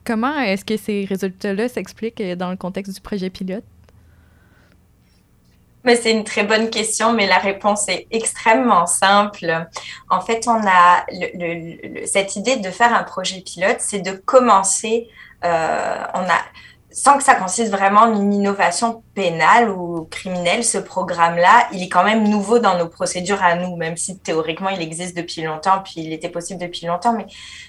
Comment 0.06 0.38
est-ce 0.38 0.64
que 0.64 0.78
ces 0.78 1.04
résultats-là 1.04 1.68
s'expliquent 1.68 2.22
dans 2.38 2.50
le 2.50 2.56
contexte 2.56 2.94
du 2.94 3.00
projet 3.02 3.28
pilote? 3.28 3.64
Mais 5.84 5.96
c'est 5.96 6.12
une 6.12 6.24
très 6.24 6.44
bonne 6.44 6.70
question, 6.70 7.12
mais 7.12 7.26
la 7.26 7.38
réponse 7.38 7.88
est 7.88 8.06
extrêmement 8.10 8.86
simple. 8.86 9.66
En 10.10 10.20
fait, 10.20 10.46
on 10.46 10.60
a 10.66 11.04
cette 12.06 12.36
idée 12.36 12.56
de 12.56 12.70
faire 12.70 12.94
un 12.94 13.02
projet 13.02 13.40
pilote, 13.40 13.78
c'est 13.80 14.00
de 14.00 14.12
commencer. 14.12 15.08
Euh, 15.44 16.04
on 16.14 16.20
a 16.20 16.40
sans 16.92 17.16
que 17.16 17.24
ça 17.24 17.34
consiste 17.34 17.70
vraiment 17.70 18.02
en 18.02 18.20
une 18.20 18.32
innovation 18.32 19.02
pénale 19.14 19.70
ou 19.70 20.06
criminelle, 20.10 20.62
ce 20.64 20.78
programme-là, 20.78 21.68
il 21.72 21.82
est 21.82 21.88
quand 21.88 22.04
même 22.04 22.28
nouveau 22.28 22.58
dans 22.58 22.76
nos 22.76 22.88
procédures 22.88 23.42
à 23.42 23.54
nous, 23.54 23.76
même 23.76 23.96
si 23.96 24.18
théoriquement 24.18 24.68
il 24.68 24.82
existe 24.82 25.16
depuis 25.16 25.42
longtemps, 25.42 25.80
puis 25.82 25.94
il 25.96 26.12
était 26.12 26.28
possible 26.28 26.60
depuis 26.60 26.86
longtemps. 26.86 27.12
Mais 27.14 27.26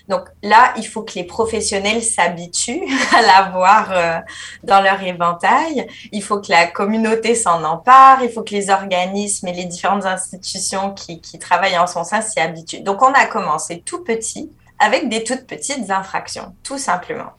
donc 0.10 0.24
là, 0.42 0.74
il 0.78 0.86
faut 0.86 1.04
que 1.04 1.14
les 1.16 1.24
professionnels 1.24 2.04
s'habituent 2.04 2.84
à 3.16 3.22
l'avoir 3.22 3.92
euh, 3.92 4.20
dans 4.64 4.82
leur 4.82 5.02
éventail. 5.02 5.88
Il 6.12 6.22
faut 6.22 6.40
que 6.40 6.52
la 6.52 6.68
communauté 6.68 7.36
s'en 7.36 7.64
empare. 7.64 8.24
Il 8.24 8.30
faut 8.30 8.44
que 8.44 8.54
les 8.54 8.70
organismes 8.70 9.48
et 9.48 9.54
les 9.54 9.66
différentes 9.66 10.06
institutions 10.06 10.94
qui, 10.94 11.22
qui 11.22 11.40
travaillent 11.40 11.78
en 11.78 11.88
son 11.88 12.04
sein 12.04 12.22
s'y 12.22 12.40
habituent. 12.40 12.82
Donc 12.82 13.02
on 13.02 13.14
a 13.14 13.26
commencé 13.26 13.82
tout 13.86 14.04
petit 14.04 14.52
avec 14.80 15.08
des 15.08 15.24
toutes 15.24 15.48
petites 15.48 15.90
infractions, 15.90 16.54
tout 16.64 16.78
simplement. 16.78 17.32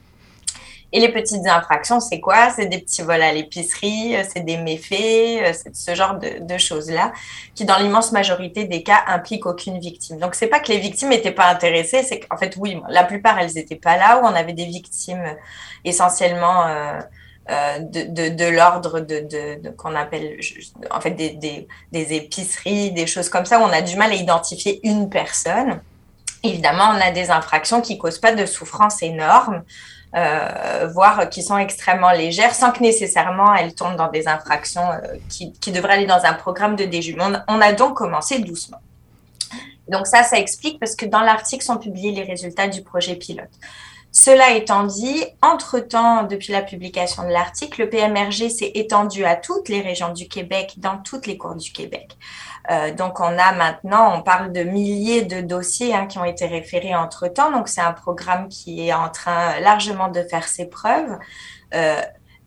Et 0.96 1.00
les 1.00 1.08
petites 1.08 1.44
infractions, 1.48 1.98
c'est 1.98 2.20
quoi? 2.20 2.50
C'est 2.50 2.66
des 2.66 2.78
petits 2.78 3.02
vols 3.02 3.20
à 3.20 3.32
l'épicerie, 3.32 4.14
euh, 4.14 4.22
c'est 4.32 4.44
des 4.44 4.58
méfaits, 4.58 5.42
euh, 5.42 5.52
c'est 5.52 5.74
ce 5.74 5.92
genre 5.92 6.20
de, 6.20 6.56
choses-là 6.56 7.12
qui, 7.56 7.64
dans 7.64 7.78
l'immense 7.78 8.12
majorité 8.12 8.66
des 8.66 8.84
cas, 8.84 9.02
impliquent 9.08 9.46
aucune 9.46 9.80
victime. 9.80 10.18
Donc, 10.18 10.36
c'est 10.36 10.46
pas 10.46 10.60
que 10.60 10.68
les 10.68 10.78
victimes 10.78 11.08
n'étaient 11.08 11.32
pas 11.32 11.48
intéressées, 11.48 12.04
c'est 12.04 12.20
qu'en 12.20 12.36
fait, 12.36 12.54
oui, 12.58 12.80
la 12.88 13.02
plupart, 13.02 13.36
elles 13.40 13.52
n'étaient 13.54 13.74
pas 13.74 13.96
là, 13.96 14.20
où 14.20 14.24
on 14.24 14.34
avait 14.36 14.52
des 14.52 14.66
victimes 14.66 15.24
euh, 15.26 15.34
essentiellement 15.84 16.66
de, 17.48 18.50
l'ordre 18.50 19.04
qu'on 19.76 19.96
appelle 19.96 20.38
en 20.92 21.00
fait 21.00 21.10
des 21.10 21.66
épiceries, 21.92 22.92
des 22.92 23.08
choses 23.08 23.28
comme 23.28 23.46
ça, 23.46 23.58
où 23.58 23.62
on 23.64 23.72
a 23.72 23.82
du 23.82 23.96
mal 23.96 24.12
à 24.12 24.14
identifier 24.14 24.78
une 24.84 25.10
personne. 25.10 25.80
Évidemment, 26.44 26.92
on 26.94 27.00
a 27.00 27.10
des 27.10 27.30
infractions 27.30 27.80
qui 27.80 27.98
causent 27.98 28.20
pas 28.20 28.34
de 28.34 28.46
souffrance 28.46 29.02
énorme, 29.02 29.64
euh, 30.16 30.88
voire 30.92 31.28
qui 31.28 31.42
sont 31.42 31.58
extrêmement 31.58 32.12
légères, 32.12 32.54
sans 32.54 32.70
que 32.70 32.80
nécessairement 32.80 33.54
elles 33.54 33.74
tombent 33.74 33.96
dans 33.96 34.10
des 34.10 34.28
infractions 34.28 34.90
euh, 34.92 35.16
qui, 35.28 35.52
qui, 35.52 35.72
devraient 35.72 35.94
aller 35.94 36.06
dans 36.06 36.24
un 36.24 36.34
programme 36.34 36.76
de 36.76 36.84
déjume. 36.84 37.20
On, 37.48 37.60
a 37.60 37.72
donc 37.72 37.96
commencé 37.96 38.38
doucement. 38.38 38.80
Donc 39.88 40.06
ça, 40.06 40.22
ça 40.22 40.38
explique 40.38 40.78
parce 40.78 40.94
que 40.94 41.06
dans 41.06 41.20
l'article 41.20 41.64
sont 41.64 41.78
publiés 41.78 42.12
les 42.12 42.22
résultats 42.22 42.68
du 42.68 42.82
projet 42.82 43.16
pilote. 43.16 43.50
Cela 44.16 44.52
étant 44.52 44.84
dit, 44.84 45.24
entre-temps, 45.42 46.22
depuis 46.22 46.52
la 46.52 46.62
publication 46.62 47.24
de 47.24 47.30
l'article, 47.30 47.82
le 47.82 47.90
PMRG 47.90 48.48
s'est 48.48 48.70
étendu 48.76 49.24
à 49.24 49.34
toutes 49.34 49.68
les 49.68 49.80
régions 49.80 50.12
du 50.12 50.28
Québec, 50.28 50.74
dans 50.76 50.98
toutes 50.98 51.26
les 51.26 51.36
cours 51.36 51.56
du 51.56 51.72
Québec. 51.72 52.16
Euh, 52.70 52.94
donc, 52.94 53.18
on 53.18 53.24
a 53.24 53.52
maintenant, 53.52 54.16
on 54.16 54.22
parle 54.22 54.52
de 54.52 54.62
milliers 54.62 55.22
de 55.22 55.40
dossiers 55.40 55.92
hein, 55.92 56.06
qui 56.06 56.18
ont 56.18 56.24
été 56.24 56.46
référés 56.46 56.94
entre-temps. 56.94 57.50
Donc, 57.50 57.66
c'est 57.66 57.80
un 57.80 57.92
programme 57.92 58.48
qui 58.48 58.86
est 58.86 58.94
en 58.94 59.08
train 59.08 59.58
largement 59.58 60.06
de 60.06 60.22
faire 60.22 60.46
ses 60.46 60.66
preuves. 60.66 61.18
Euh, 61.74 62.00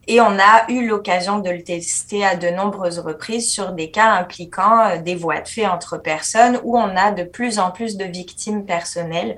et 0.06 0.22
on 0.22 0.38
a 0.38 0.70
eu 0.70 0.88
l'occasion 0.88 1.38
de 1.38 1.50
le 1.50 1.62
tester 1.62 2.24
à 2.24 2.34
de 2.34 2.48
nombreuses 2.48 2.98
reprises 2.98 3.52
sur 3.52 3.72
des 3.72 3.90
cas 3.90 4.12
impliquant 4.12 4.86
euh, 4.86 4.96
des 4.96 5.14
voies 5.14 5.42
de 5.42 5.48
fait 5.48 5.66
entre 5.66 5.98
personnes 5.98 6.58
où 6.64 6.78
on 6.78 6.96
a 6.96 7.12
de 7.12 7.24
plus 7.24 7.58
en 7.58 7.70
plus 7.70 7.98
de 7.98 8.06
victimes 8.06 8.64
personnelles 8.64 9.36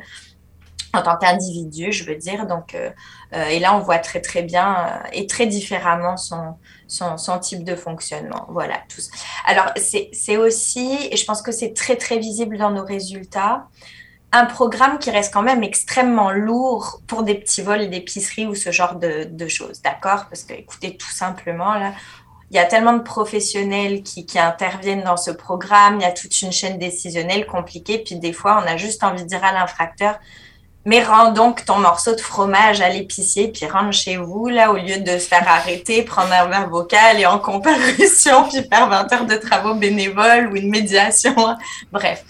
en 0.93 1.03
tant 1.03 1.17
qu'individu, 1.17 1.93
je 1.93 2.05
veux 2.05 2.17
dire. 2.17 2.47
Donc, 2.47 2.75
euh, 2.75 2.91
euh, 3.35 3.45
et 3.47 3.59
là, 3.59 3.77
on 3.77 3.81
voit 3.81 3.99
très 3.99 4.21
très 4.21 4.43
bien 4.43 4.77
euh, 4.77 5.09
et 5.13 5.27
très 5.27 5.47
différemment 5.47 6.17
son, 6.17 6.57
son, 6.87 7.17
son, 7.17 7.39
type 7.39 7.65
de 7.65 7.77
fonctionnement. 7.77 8.47
Voilà, 8.49 8.79
tous. 8.89 9.11
Alors, 9.47 9.73
c'est 9.77 10.37
aussi, 10.37 11.09
et 11.11 11.17
je 11.17 11.25
pense 11.25 11.43
que 11.43 11.53
c'est 11.53 11.75
très 11.75 11.97
très 11.97 12.19
visible 12.19 12.59
dans 12.59 12.71
nos 12.71 12.85
résultats, 12.85 13.69
un 14.33 14.47
programme 14.47 14.99
qui 14.99 15.11
reste 15.11 15.33
quand 15.33 15.43
même 15.43 15.65
extrêmement 15.65 16.31
lourd 16.31 17.01
pour 17.09 17.25
des 17.25 17.35
petits 17.35 17.63
vols 17.63 17.91
d'épicerie 17.91 18.47
ou 18.47 18.55
ce 18.55 18.71
genre 18.71 18.95
de, 18.95 19.25
de 19.25 19.49
choses, 19.49 19.83
d'accord? 19.83 20.27
Parce 20.29 20.45
que, 20.45 20.55
écoutez, 20.55 20.97
tout 20.97 21.11
simplement, 21.11 21.75
là, 21.75 21.93
il 22.51 22.57
y 22.57 22.59
a 22.59 22.65
tellement 22.65 22.93
de 22.93 23.03
professionnels 23.03 24.03
qui, 24.03 24.27
qui, 24.27 24.39
interviennent 24.39 25.05
dans 25.05 25.17
ce 25.17 25.31
programme, 25.31 26.01
il 26.01 26.03
y 26.03 26.07
a 26.07 26.13
toute 26.13 26.43
une 26.43 26.53
chaîne 26.53 26.79
décisionnelle 26.79 27.47
compliquée, 27.47 27.99
puis 27.99 28.17
des 28.17 28.33
fois, 28.33 28.63
on 28.63 28.69
a 28.69 28.77
juste 28.77 29.05
envie 29.05 29.23
de 29.23 29.29
dire 29.29 29.45
à 29.45 29.53
l'infracteur, 29.53 30.19
mais 30.85 31.03
rends 31.03 31.33
donc 31.33 31.65
ton 31.65 31.79
morceau 31.79 32.15
de 32.15 32.21
fromage 32.21 32.81
à 32.81 32.89
l'épicier, 32.89 33.49
puis 33.49 33.67
rentre 33.67 33.93
chez 33.93 34.17
vous, 34.17 34.49
là, 34.49 34.71
au 34.71 34.77
lieu 34.77 34.99
de 34.99 35.19
se 35.19 35.29
faire 35.29 35.47
arrêter, 35.47 36.03
prendre 36.03 36.33
un 36.33 36.51
avocat, 36.53 37.15
et 37.15 37.27
en 37.27 37.39
comparution, 37.39 38.45
puis 38.49 38.63
faire 38.63 38.89
20 38.89 39.13
heures 39.13 39.27
de 39.27 39.37
travaux 39.37 39.75
bénévoles 39.75 40.49
ou 40.51 40.57
une 40.57 40.71
médiation. 40.71 41.35
Bref. 41.93 42.25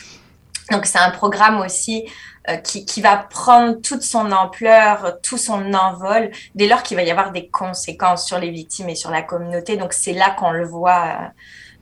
Donc, 0.71 0.87
c'est 0.87 0.99
un 0.99 1.11
programme 1.11 1.61
aussi 1.61 2.05
euh, 2.49 2.57
qui, 2.57 2.85
qui, 2.85 3.01
va 3.01 3.17
prendre 3.17 3.81
toute 3.81 4.03
son 4.03 4.31
ampleur, 4.33 5.19
tout 5.23 5.39
son 5.39 5.73
envol, 5.75 6.31
dès 6.55 6.67
lors 6.67 6.83
qu'il 6.83 6.97
va 6.97 7.03
y 7.03 7.11
avoir 7.11 7.33
des 7.33 7.49
conséquences 7.49 8.27
sur 8.27 8.39
les 8.39 8.51
victimes 8.51 8.89
et 8.89 8.95
sur 8.95 9.11
la 9.11 9.23
communauté. 9.23 9.77
Donc, 9.77 9.93
c'est 9.93 10.13
là 10.13 10.31
qu'on 10.31 10.53
le 10.53 10.67
voit. 10.67 11.05
Euh, 11.07 11.27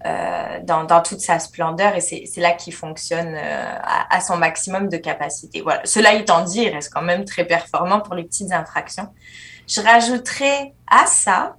euh, 0.06 0.61
dans, 0.62 1.02
toute 1.02 1.20
sa 1.20 1.40
splendeur 1.40 1.96
et 1.96 2.00
c'est 2.00 2.40
là 2.40 2.52
qu'il 2.52 2.72
fonctionne 2.72 3.34
euh, 3.34 3.74
à, 3.82 4.16
à, 4.16 4.20
son 4.20 4.37
maximum 4.37 4.88
de 4.88 4.96
capacité. 4.96 5.61
Voilà. 5.61 5.80
Cela 5.84 6.14
étant 6.14 6.44
dit, 6.44 6.62
il 6.62 6.68
reste 6.68 6.92
quand 6.92 7.02
même 7.02 7.24
très 7.24 7.44
performant 7.44 8.00
pour 8.00 8.14
les 8.14 8.22
petites 8.22 8.52
infractions. 8.52 9.08
Je 9.66 9.80
rajouterais 9.80 10.72
à 10.87 11.06
ça 11.06 11.56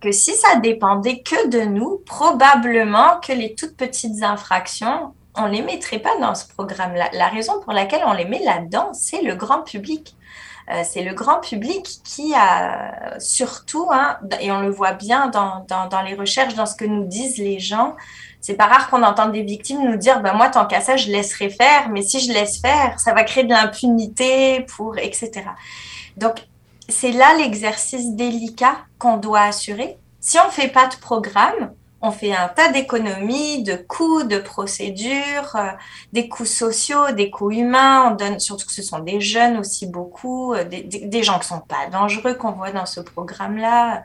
que 0.00 0.10
si 0.10 0.34
ça 0.34 0.56
dépendait 0.56 1.20
que 1.20 1.48
de 1.48 1.60
nous, 1.60 2.02
probablement 2.06 3.20
que 3.20 3.32
les 3.32 3.54
toutes 3.54 3.76
petites 3.76 4.22
infractions, 4.24 5.14
on 5.36 5.46
les 5.46 5.62
mettrait 5.62 6.00
pas 6.00 6.18
dans 6.18 6.34
ce 6.34 6.48
programme-là. 6.48 7.08
La 7.12 7.28
raison 7.28 7.60
pour 7.60 7.72
laquelle 7.72 8.02
on 8.04 8.14
les 8.14 8.24
met 8.24 8.42
là-dedans, 8.42 8.92
c'est 8.94 9.22
le 9.22 9.36
grand 9.36 9.62
public. 9.62 10.15
Euh, 10.70 10.82
c'est 10.84 11.02
le 11.02 11.14
grand 11.14 11.40
public 11.40 11.86
qui 12.02 12.34
a 12.34 13.18
surtout, 13.20 13.88
hein, 13.92 14.18
et 14.40 14.50
on 14.50 14.60
le 14.60 14.70
voit 14.70 14.92
bien 14.92 15.28
dans, 15.28 15.64
dans, 15.68 15.88
dans, 15.88 16.02
les 16.02 16.14
recherches, 16.14 16.54
dans 16.54 16.66
ce 16.66 16.74
que 16.74 16.84
nous 16.84 17.04
disent 17.04 17.38
les 17.38 17.60
gens, 17.60 17.94
c'est 18.40 18.54
pas 18.54 18.66
rare 18.66 18.90
qu'on 18.90 19.02
entende 19.02 19.32
des 19.32 19.42
victimes 19.42 19.82
nous 19.82 19.96
dire, 19.96 20.20
ben 20.20 20.32
moi, 20.32 20.48
tant 20.48 20.66
qu'à 20.66 20.80
ça, 20.80 20.96
je 20.96 21.10
laisserai 21.10 21.50
faire, 21.50 21.88
mais 21.90 22.02
si 22.02 22.20
je 22.20 22.32
laisse 22.32 22.60
faire, 22.60 22.98
ça 22.98 23.12
va 23.12 23.24
créer 23.24 23.44
de 23.44 23.50
l'impunité 23.50 24.66
pour, 24.76 24.98
etc. 24.98 25.42
Donc, 26.16 26.46
c'est 26.88 27.12
là 27.12 27.34
l'exercice 27.38 28.14
délicat 28.14 28.76
qu'on 28.98 29.16
doit 29.16 29.42
assurer. 29.42 29.96
Si 30.20 30.38
on 30.38 30.46
ne 30.46 30.52
fait 30.52 30.68
pas 30.68 30.86
de 30.86 30.96
programme, 30.96 31.72
on 32.02 32.10
fait 32.10 32.34
un 32.34 32.48
tas 32.48 32.70
d'économies, 32.70 33.62
de 33.62 33.74
coûts, 33.74 34.22
de 34.22 34.38
procédures, 34.38 35.56
euh, 35.56 35.70
des 36.12 36.28
coûts 36.28 36.44
sociaux, 36.44 37.10
des 37.12 37.30
coûts 37.30 37.50
humains. 37.50 38.10
On 38.10 38.14
donne, 38.14 38.38
surtout 38.38 38.66
que 38.66 38.72
ce 38.72 38.82
sont 38.82 38.98
des 38.98 39.20
jeunes 39.20 39.56
aussi 39.58 39.86
beaucoup, 39.86 40.52
euh, 40.52 40.64
des, 40.64 41.22
gens 41.22 41.38
qui 41.38 41.48
sont 41.48 41.60
pas 41.60 41.88
dangereux 41.90 42.34
qu'on 42.34 42.52
voit 42.52 42.70
dans 42.72 42.86
ce 42.86 43.00
programme-là. 43.00 44.04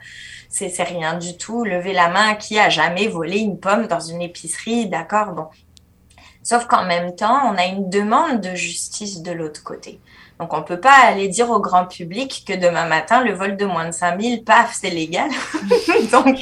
C'est, 0.50 0.72
rien 0.84 1.18
du 1.18 1.38
tout. 1.38 1.64
Lever 1.66 1.94
la 1.94 2.10
main 2.10 2.36
qui 2.36 2.58
a 2.60 2.70
jamais 2.70 3.08
volé 3.08 3.40
une 3.40 3.60
pomme 3.60 3.88
dans 3.88 4.00
une 4.00 4.22
épicerie, 4.22 4.88
d'accord, 4.88 5.34
bon. 5.34 5.48
Sauf 6.44 6.66
qu'en 6.66 6.86
même 6.86 7.16
temps, 7.16 7.40
on 7.46 7.58
a 7.58 7.66
une 7.66 7.90
demande 7.90 8.42
de 8.42 8.56
justice 8.56 9.22
de 9.22 9.32
l'autre 9.32 9.64
côté. 9.64 10.00
Donc, 10.42 10.56
on 10.56 10.58
ne 10.58 10.64
peut 10.64 10.80
pas 10.80 10.96
aller 11.06 11.28
dire 11.28 11.52
au 11.52 11.60
grand 11.60 11.86
public 11.86 12.46
que 12.48 12.54
demain 12.54 12.88
matin, 12.88 13.24
le 13.24 13.32
vol 13.32 13.58
de 13.58 13.66
moins 13.66 13.86
de 13.86 13.92
5000, 13.92 14.44
paf, 14.44 14.74
c'est 14.74 14.90
légal. 14.90 15.30
Donc, 16.12 16.40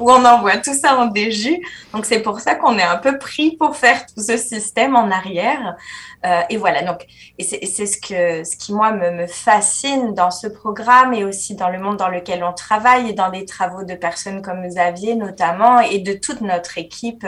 où 0.00 0.10
on 0.10 0.24
envoie 0.24 0.56
tout 0.56 0.72
ça 0.72 0.96
en 0.96 1.04
déjus. 1.04 1.60
Donc, 1.92 2.06
c'est 2.06 2.20
pour 2.20 2.40
ça 2.40 2.54
qu'on 2.54 2.78
est 2.78 2.82
un 2.82 2.96
peu 2.96 3.18
pris 3.18 3.54
pour 3.58 3.76
faire 3.76 4.06
tout 4.06 4.22
ce 4.22 4.38
système 4.38 4.96
en 4.96 5.10
arrière. 5.10 5.76
Euh, 6.24 6.40
et 6.48 6.56
voilà. 6.56 6.82
Donc, 6.82 7.04
et 7.38 7.44
c'est 7.44 7.84
ce, 7.84 7.98
que, 7.98 8.42
ce 8.42 8.56
qui, 8.56 8.72
moi, 8.72 8.92
me, 8.92 9.10
me, 9.10 9.26
fascine 9.26 10.14
dans 10.14 10.30
ce 10.30 10.46
programme 10.46 11.12
et 11.12 11.22
aussi 11.22 11.54
dans 11.54 11.68
le 11.68 11.78
monde 11.78 11.98
dans 11.98 12.08
lequel 12.08 12.44
on 12.44 12.54
travaille 12.54 13.10
et 13.10 13.12
dans 13.12 13.28
les 13.28 13.44
travaux 13.44 13.84
de 13.84 13.94
personnes 13.94 14.40
comme 14.40 14.66
Xavier, 14.66 15.14
notamment, 15.14 15.80
et 15.80 15.98
de 15.98 16.14
toute 16.14 16.40
notre 16.40 16.78
équipe. 16.78 17.26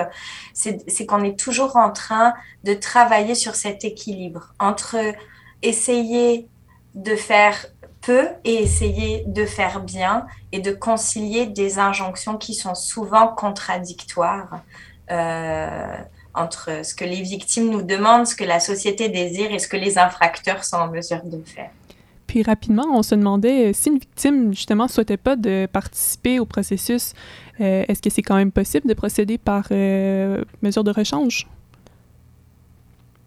C'est 0.54 1.04
qu'on 1.06 1.22
est 1.22 1.38
toujours 1.38 1.76
en 1.76 1.90
train 1.90 2.32
de 2.62 2.72
travailler 2.72 3.34
sur 3.34 3.56
cet 3.56 3.84
équilibre 3.84 4.54
entre 4.58 4.96
essayer 5.64 6.48
de 6.94 7.16
faire 7.16 7.66
peu 8.02 8.28
et 8.44 8.54
essayer 8.54 9.24
de 9.26 9.44
faire 9.44 9.80
bien 9.80 10.26
et 10.52 10.60
de 10.60 10.70
concilier 10.70 11.46
des 11.46 11.78
injonctions 11.78 12.36
qui 12.36 12.54
sont 12.54 12.74
souvent 12.74 13.28
contradictoires 13.28 14.60
euh, 15.10 15.96
entre 16.34 16.84
ce 16.84 16.94
que 16.94 17.04
les 17.04 17.22
victimes 17.22 17.70
nous 17.70 17.82
demandent, 17.82 18.26
ce 18.26 18.36
que 18.36 18.44
la 18.44 18.60
société 18.60 19.08
désire 19.08 19.52
et 19.52 19.58
ce 19.58 19.68
que 19.68 19.76
les 19.76 19.98
infracteurs 19.98 20.64
sont 20.64 20.76
en 20.76 20.88
mesure 20.88 21.22
de 21.24 21.42
faire. 21.44 21.70
Puis 22.26 22.42
rapidement, 22.42 22.86
on 22.92 23.02
se 23.02 23.14
demandait 23.14 23.72
si 23.72 23.90
une 23.90 23.98
victime, 23.98 24.52
justement, 24.52 24.84
ne 24.84 24.88
souhaitait 24.88 25.16
pas 25.16 25.36
de 25.36 25.68
participer 25.72 26.40
au 26.40 26.46
processus, 26.46 27.14
euh, 27.60 27.84
est-ce 27.86 28.02
que 28.02 28.10
c'est 28.10 28.22
quand 28.22 28.36
même 28.36 28.50
possible 28.50 28.88
de 28.88 28.94
procéder 28.94 29.38
par 29.38 29.66
euh, 29.70 30.44
mesure 30.62 30.84
de 30.84 30.90
rechange? 30.90 31.46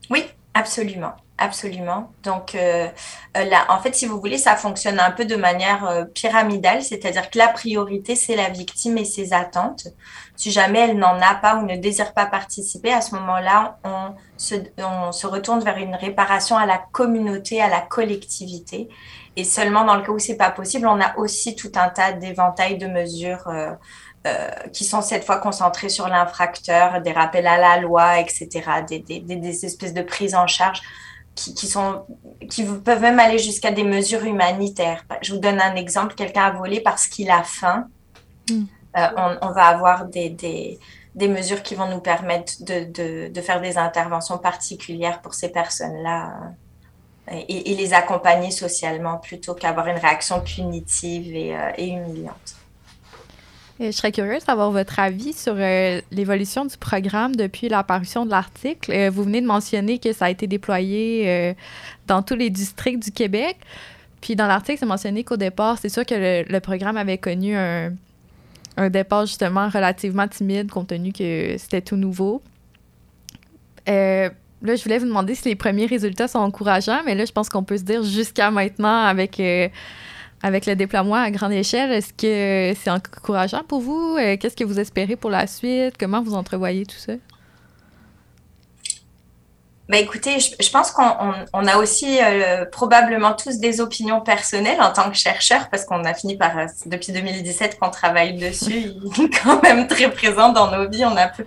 Oui, 0.10 0.24
absolument. 0.54 1.14
Absolument. 1.40 2.12
Donc 2.24 2.56
euh, 2.56 2.88
euh, 3.38 3.44
là, 3.44 3.66
en 3.70 3.80
fait, 3.80 3.94
si 3.94 4.08
vous 4.08 4.20
voulez, 4.20 4.40
ça 4.40 4.56
fonctionne 4.56 5.00
un 5.00 5.12
peu 5.12 5.24
de 5.24 5.36
manière 5.36 5.88
euh, 5.88 6.04
pyramidale, 6.04 6.82
c'est-à-dire 6.82 7.30
que 7.30 7.38
la 7.38 7.48
priorité, 7.48 8.16
c'est 8.16 8.36
la 8.36 8.50
victime 8.50 8.98
et 8.98 9.06
ses 9.06 9.34
attentes. 9.34 9.88
Si 10.36 10.50
jamais 10.52 10.80
elle 10.80 10.98
n'en 10.98 11.22
a 11.22 11.36
pas 11.36 11.58
ou 11.58 11.66
ne 11.68 11.76
désire 11.76 12.14
pas 12.14 12.26
participer, 12.26 12.92
à 12.92 13.02
ce 13.02 13.14
moment-là, 13.16 13.78
on 13.84 14.16
se, 14.38 14.56
on 14.80 15.12
se 15.12 15.28
retourne 15.28 15.60
vers 15.64 15.78
une 15.78 15.94
réparation 15.94 16.58
à 16.58 16.66
la 16.66 16.80
communauté, 16.92 17.62
à 17.62 17.70
la 17.70 17.82
collectivité. 17.82 18.90
Et 19.36 19.44
seulement 19.44 19.84
dans 19.84 19.96
le 19.96 20.02
cas 20.02 20.12
où 20.12 20.18
c'est 20.18 20.38
pas 20.38 20.50
possible, 20.50 20.88
on 20.88 21.00
a 21.00 21.16
aussi 21.18 21.56
tout 21.56 21.72
un 21.76 21.90
tas 21.90 22.14
d'éventails 22.14 22.80
de 22.80 22.88
mesures 22.88 23.48
qui 24.74 24.84
sont 24.84 25.02
cette 25.02 25.24
fois 25.24 25.38
concentrées 25.38 25.88
sur 25.88 26.10
l'infracteur, 26.10 27.02
des 27.02 27.14
rappels 27.14 27.48
à 27.48 27.58
la 27.58 27.80
loi, 27.80 28.20
etc., 28.20 28.50
des, 28.90 29.00
des, 29.00 29.20
des 29.22 29.66
espèces 29.66 29.94
de 29.94 30.02
prise 30.02 30.36
en 30.36 30.48
charge 30.48 30.82
qui, 31.38 31.68
sont, 31.68 32.04
qui 32.50 32.64
peuvent 32.64 33.02
même 33.02 33.20
aller 33.20 33.40
jusqu'à 33.40 33.72
des 33.72 33.84
mesures 33.84 34.24
humanitaires. 34.26 35.06
Je 35.22 35.34
vous 35.34 35.40
donne 35.40 35.62
un 35.62 35.76
exemple, 35.76 36.16
quelqu'un 36.16 36.46
a 36.46 36.52
volé 36.52 36.82
parce 36.82 37.08
qu'il 37.08 37.30
a 37.30 37.44
faim. 37.44 37.88
Hmm. 38.50 38.66
Euh, 38.98 39.36
on, 39.42 39.52
va 39.52 39.66
avoir 39.66 40.06
des, 40.06 40.30
des, 40.30 40.80
des, 41.14 41.28
mesures 41.28 41.62
qui 41.62 41.76
vont 41.76 41.88
nous 41.88 42.00
permettre 42.00 42.54
de, 42.64 42.86
de, 42.86 43.28
de 43.32 43.42
faire 43.42 43.62
des 43.62 43.78
interventions 43.78 44.40
particulières 44.40 45.22
pour 45.22 45.36
ces 45.36 45.50
personnes-là 45.50 46.34
euh, 47.32 47.36
et, 47.48 47.72
et, 47.72 47.76
les 47.76 47.94
accompagner 47.94 48.50
socialement 48.50 49.18
plutôt 49.18 49.54
qu'avoir 49.54 49.88
une 49.88 50.00
réaction 50.00 50.42
punitive 50.42 51.36
et, 51.36 51.56
euh, 51.56 51.72
et 51.78 51.90
humiliante. 51.90 52.56
Je 53.80 53.92
serais 53.92 54.12
curieuse 54.12 54.44
d'avoir 54.46 54.72
votre 54.72 55.00
avis 55.00 55.34
sur 55.34 55.54
euh, 55.56 56.02
l'évolution 56.12 56.66
du 56.66 56.76
programme 56.78 57.36
depuis 57.36 57.70
l'apparition 57.70 58.26
de 58.26 58.32
l'article. 58.32 58.92
Euh, 58.92 59.12
vous 59.12 59.24
venez 59.24 59.40
de 59.40 59.46
mentionner 59.46 60.00
que 60.00 60.14
ça 60.14 60.26
a 60.26 60.30
été 60.32 60.48
déployé 60.48 61.30
euh, 61.30 61.54
dans 62.08 62.24
tous 62.24 62.34
les 62.34 62.50
districts 62.50 63.04
du 63.04 63.12
Québec. 63.12 63.58
Puis 64.20 64.36
dans 64.36 64.48
l'article, 64.48 64.80
c'est 64.80 64.88
mentionné 64.88 65.24
qu'au 65.24 65.38
départ, 65.38 65.78
c'est 65.78 65.90
sûr 65.90 66.08
que 66.08 66.44
le, 66.52 66.60
programme 66.60 66.98
avait 66.98 67.20
connu 67.20 67.56
un, 67.56 67.94
un, 68.78 68.90
départ 68.90 69.28
justement 69.28 69.70
relativement 69.70 70.28
timide 70.28 70.72
compte 70.72 70.88
tenu 70.88 71.14
que 71.14 71.56
c'était 71.60 71.82
tout 71.82 71.98
nouveau. 71.98 72.42
là, 73.86 74.32
je 74.64 74.84
voulais 74.84 74.98
vous 74.98 75.06
demander 75.06 75.36
si 75.36 75.50
les 75.50 75.56
premiers 75.56 75.86
résultats 75.86 76.28
sont 76.28 76.40
encourageants, 76.40 77.02
mais 77.06 77.14
là, 77.14 77.26
je 77.26 77.32
pense 77.32 77.48
qu'on 77.48 77.64
peut 77.64 77.78
se 77.78 77.84
dire 77.84 78.02
jusqu'à 78.02 78.50
maintenant 78.50 79.04
avec 79.04 79.40
avec 80.44 80.66
le 80.66 80.76
déploiement 80.76 81.16
à 81.16 81.32
grande 81.32 81.54
échelle, 81.54 81.92
est-ce 81.92 82.14
que 82.14 82.78
c'est 82.80 82.90
encourageant 82.90 83.64
pour 83.68 83.82
vous? 83.82 84.18
Euh, 84.20 84.38
qu'est-ce 84.38 84.56
que 84.56 84.64
vous 84.64 84.80
espérez 84.80 85.16
pour 85.16 85.30
la 85.30 85.48
suite? 85.48 85.96
Comment 86.00 86.22
vous 86.22 86.36
entrevoyez 86.36 86.86
tout 86.86 86.98
ça? 86.98 87.14
Ben 89.90 90.04
écoutez, 90.04 90.38
je, 90.40 90.70
pense 90.70 90.92
qu'on 90.92 91.08
a 91.66 91.78
aussi 91.78 92.20
euh, 92.22 92.66
probablement 92.66 93.34
tous 93.34 93.58
des 93.60 93.80
opinions 93.80 94.20
personnelles 94.20 94.82
en 94.82 94.92
tant 94.92 95.10
que 95.10 95.16
chercheurs, 95.16 95.70
parce 95.70 95.86
qu'on 95.86 96.04
a 96.04 96.14
fini 96.14 96.36
par, 96.36 96.58
euh, 96.58 96.66
depuis 96.88 97.14
2017 97.14 97.80
qu'on 97.80 97.90
travaille 97.90 98.38
dessus, 98.38 98.92
il 99.18 99.24
est 99.24 99.44
quand 99.44 99.64
même 99.64 99.88
très 99.88 100.12
présent 100.12 100.50
dans 100.50 100.70
nos 100.70 100.90
vies. 100.90 101.06
On 101.06 101.16
a 101.16 101.28
peu... 101.30 101.46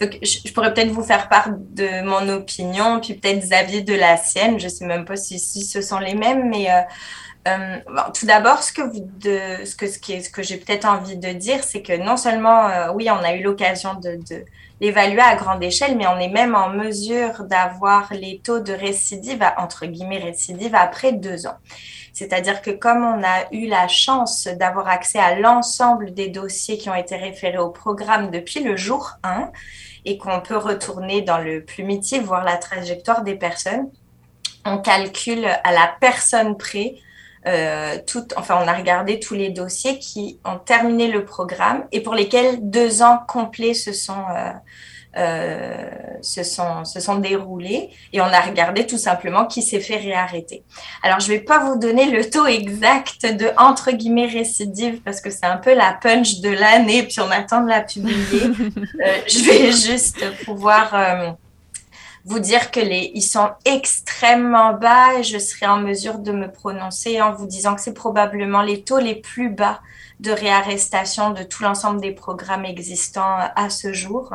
Donc, 0.00 0.18
je, 0.22 0.52
pourrais 0.52 0.74
peut-être 0.74 0.90
vous 0.90 1.02
faire 1.02 1.28
part 1.28 1.48
de 1.50 2.02
mon 2.04 2.28
opinion, 2.28 3.00
puis 3.00 3.14
peut-être 3.14 3.40
Xavier 3.40 3.82
de 3.82 3.94
la 3.94 4.16
sienne. 4.16 4.58
Je 4.58 4.64
ne 4.64 4.70
sais 4.70 4.86
même 4.86 5.04
pas 5.04 5.16
si, 5.16 5.38
ce 5.38 5.80
sont 5.80 5.98
les 5.98 6.14
mêmes, 6.14 6.48
mais 6.50 6.68
euh, 6.70 7.78
tout 8.14 8.26
d'abord, 8.26 8.62
ce 8.62 8.72
que, 8.72 8.82
ce 9.64 9.74
que, 9.74 9.86
ce 9.86 10.30
que 10.30 10.42
j'ai 10.42 10.58
peut-être 10.58 10.86
envie 10.86 11.16
de 11.16 11.32
dire, 11.32 11.64
c'est 11.64 11.82
que 11.82 11.96
non 11.96 12.16
seulement, 12.16 12.68
euh, 12.68 12.92
oui, 12.92 13.08
on 13.10 13.24
a 13.24 13.34
eu 13.34 13.42
l'occasion 13.42 13.94
de 13.94 14.18
l'évaluer 14.80 15.20
à 15.20 15.36
grande 15.36 15.62
échelle, 15.62 15.96
mais 15.96 16.06
on 16.06 16.18
est 16.18 16.28
même 16.28 16.54
en 16.54 16.68
mesure 16.68 17.44
d'avoir 17.44 18.12
les 18.12 18.40
taux 18.42 18.60
de 18.60 18.72
récidive, 18.72 19.42
entre 19.56 19.86
guillemets 19.86 20.18
récidive, 20.18 20.74
après 20.74 21.12
deux 21.12 21.46
ans. 21.46 21.56
C'est-à-dire 22.16 22.62
que 22.62 22.70
comme 22.70 23.04
on 23.04 23.22
a 23.22 23.44
eu 23.52 23.66
la 23.66 23.88
chance 23.88 24.46
d'avoir 24.46 24.88
accès 24.88 25.18
à 25.18 25.38
l'ensemble 25.38 26.14
des 26.14 26.28
dossiers 26.28 26.78
qui 26.78 26.88
ont 26.88 26.94
été 26.94 27.14
référés 27.14 27.58
au 27.58 27.68
programme 27.68 28.30
depuis 28.30 28.60
le 28.60 28.74
jour 28.74 29.18
1 29.22 29.50
et 30.06 30.16
qu'on 30.16 30.40
peut 30.40 30.56
retourner 30.56 31.20
dans 31.20 31.36
le 31.36 31.62
plumitif, 31.62 32.22
voir 32.22 32.42
la 32.42 32.56
trajectoire 32.56 33.22
des 33.22 33.34
personnes, 33.34 33.90
on 34.64 34.78
calcule 34.78 35.44
à 35.44 35.72
la 35.72 35.94
personne 36.00 36.56
près 36.56 36.94
euh, 37.46 37.98
tout, 38.06 38.26
enfin, 38.36 38.58
on 38.64 38.66
a 38.66 38.72
regardé 38.72 39.20
tous 39.20 39.34
les 39.34 39.50
dossiers 39.50 39.98
qui 39.98 40.40
ont 40.46 40.58
terminé 40.58 41.08
le 41.08 41.26
programme 41.26 41.84
et 41.92 42.00
pour 42.00 42.14
lesquels 42.14 42.70
deux 42.70 43.02
ans 43.02 43.18
complets 43.28 43.74
se 43.74 43.92
sont, 43.92 44.24
euh, 44.34 44.52
euh, 45.16 45.88
se 46.20 46.42
sont, 46.42 46.84
se 46.84 47.00
sont 47.00 47.16
déroulés 47.16 47.90
et 48.12 48.20
on 48.20 48.24
a 48.24 48.40
regardé 48.40 48.86
tout 48.86 48.98
simplement 48.98 49.46
qui 49.46 49.62
s'est 49.62 49.80
fait 49.80 49.96
réarrêter. 49.96 50.62
Alors, 51.02 51.20
je 51.20 51.28
vais 51.28 51.40
pas 51.40 51.58
vous 51.58 51.78
donner 51.78 52.10
le 52.10 52.28
taux 52.28 52.46
exact 52.46 53.24
de 53.24 53.50
entre 53.56 53.92
guillemets 53.92 54.26
récidive 54.26 55.00
parce 55.02 55.20
que 55.20 55.30
c'est 55.30 55.46
un 55.46 55.56
peu 55.56 55.74
la 55.74 55.94
punch 55.94 56.40
de 56.40 56.50
l'année 56.50 57.04
puis 57.04 57.20
on 57.20 57.30
attend 57.30 57.62
de 57.62 57.68
la 57.68 57.80
publier. 57.80 58.14
Euh, 59.06 59.18
je 59.26 59.38
vais 59.44 59.72
juste 59.72 60.24
pouvoir 60.44 60.94
euh, 60.94 61.30
vous 62.24 62.38
dire 62.38 62.70
que 62.70 62.80
les, 62.80 63.12
ils 63.14 63.22
sont 63.22 63.50
extrêmement 63.64 64.72
bas 64.72 65.14
et 65.18 65.22
je 65.22 65.38
serai 65.38 65.66
en 65.66 65.78
mesure 65.78 66.18
de 66.18 66.32
me 66.32 66.50
prononcer 66.50 67.20
en 67.20 67.32
vous 67.32 67.46
disant 67.46 67.74
que 67.74 67.80
c'est 67.80 67.94
probablement 67.94 68.62
les 68.62 68.82
taux 68.82 68.98
les 68.98 69.14
plus 69.14 69.50
bas 69.50 69.80
de 70.20 70.30
réarrestation 70.30 71.30
de 71.30 71.42
tout 71.42 71.62
l'ensemble 71.62 72.00
des 72.00 72.12
programmes 72.12 72.64
existants 72.64 73.38
à 73.54 73.70
ce 73.70 73.92
jour. 73.92 74.32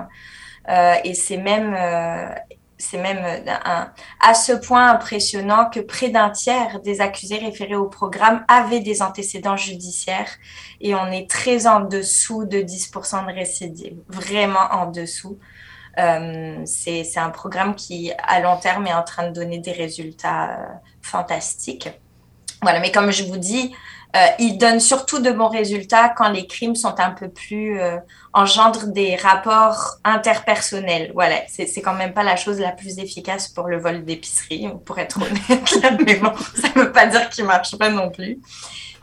Euh, 0.70 0.96
et 1.04 1.14
c'est 1.14 1.38
même, 1.38 1.76
euh, 1.78 2.34
c'est 2.78 2.98
même 2.98 3.44
un, 3.66 3.92
à 4.20 4.34
ce 4.34 4.54
point 4.54 4.90
impressionnant 4.92 5.70
que 5.70 5.80
près 5.80 6.10
d'un 6.10 6.30
tiers 6.30 6.80
des 6.82 7.02
accusés 7.02 7.38
référés 7.38 7.76
au 7.76 7.88
programme 7.88 8.44
avaient 8.48 8.80
des 8.80 9.02
antécédents 9.02 9.58
judiciaires 9.58 10.30
et 10.80 10.96
on 10.96 11.08
est 11.08 11.30
très 11.30 11.68
en 11.68 11.82
dessous 11.82 12.46
de 12.46 12.58
10% 12.58 13.28
de 13.28 13.34
récidive, 13.34 13.98
vraiment 14.10 14.68
en 14.72 14.88
dessous. 14.88 15.38
Euh, 15.98 16.62
c'est 16.66 17.18
un 17.18 17.30
programme 17.30 17.76
qui, 17.76 18.12
à 18.18 18.40
long 18.40 18.58
terme, 18.58 18.88
est 18.88 18.94
en 18.94 19.04
train 19.04 19.28
de 19.30 19.34
donner 19.34 19.60
des 19.60 19.72
résultats 19.72 20.52
euh, 20.52 20.66
fantastiques. 21.02 21.90
voilà, 22.62 22.80
mais 22.80 22.92
comme 22.92 23.12
je 23.12 23.24
vous 23.24 23.38
dis, 23.38 23.74
euh, 23.74 23.78
il 24.40 24.58
donne 24.58 24.80
surtout 24.80 25.20
de 25.20 25.32
bons 25.32 25.48
résultats 25.48 26.10
quand 26.10 26.30
les 26.30 26.46
crimes 26.46 26.76
sont 26.76 27.00
un 27.00 27.12
peu 27.12 27.30
plus 27.30 27.80
euh, 27.80 27.98
engendrent 28.34 28.88
des 28.88 29.16
rapports 29.16 30.00
interpersonnels. 30.04 31.12
Voilà, 31.14 31.38
c'est 31.48 31.82
quand 31.82 31.94
même 31.94 32.14
pas 32.14 32.24
la 32.24 32.36
chose 32.36 32.60
la 32.60 32.72
plus 32.72 33.00
efficace 33.00 33.48
pour 33.48 33.68
le 33.68 33.80
vol 33.80 34.04
d'épicerie, 34.04 34.68
pour 34.86 35.00
être 35.00 35.18
honnête. 35.18 36.02
mais 36.06 36.16
bon, 36.16 36.34
ça 36.56 36.68
veut 36.76 36.92
pas 36.92 37.06
dire 37.08 37.30
qu'il 37.30 37.46
marche 37.46 37.78
pas 37.78 37.90
non 37.90 38.10
plus. 38.10 38.40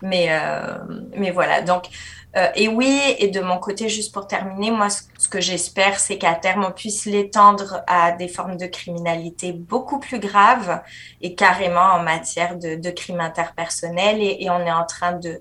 Mais 0.03 0.29
euh, 0.31 0.79
mais 1.17 1.31
voilà, 1.31 1.63
donc 1.63 1.89
euh, 2.37 2.49
et 2.55 2.69
oui, 2.69 3.01
et 3.19 3.29
de 3.29 3.41
mon 3.41 3.59
côté, 3.59 3.89
juste 3.89 4.13
pour 4.13 4.27
terminer, 4.27 4.71
moi, 4.71 4.89
ce, 4.91 5.29
que 5.29 5.41
j'espère, 5.41 5.99
c'est 5.99 6.19
qu'à 6.19 6.35
terme, 6.35 6.65
on 6.69 6.73
puisse 6.73 7.07
l'étendre 7.07 7.83
à 7.87 8.13
des 8.13 8.29
formes 8.29 8.57
de 8.57 8.67
criminalité 8.67 9.53
beaucoup 9.53 9.99
plus 9.99 10.21
graves 10.21 10.83
et 11.23 11.35
carrément 11.35 11.81
en 11.81 12.03
matière 12.03 12.57
de, 12.59 12.77
de 12.77 12.91
crimes 12.91 13.21
interpersonnels. 13.21 14.21
Et, 14.21 14.45
et, 14.45 14.51
on 14.51 14.61
est 14.61 14.71
en 14.71 14.85
train 14.85 15.13
de, 15.13 15.41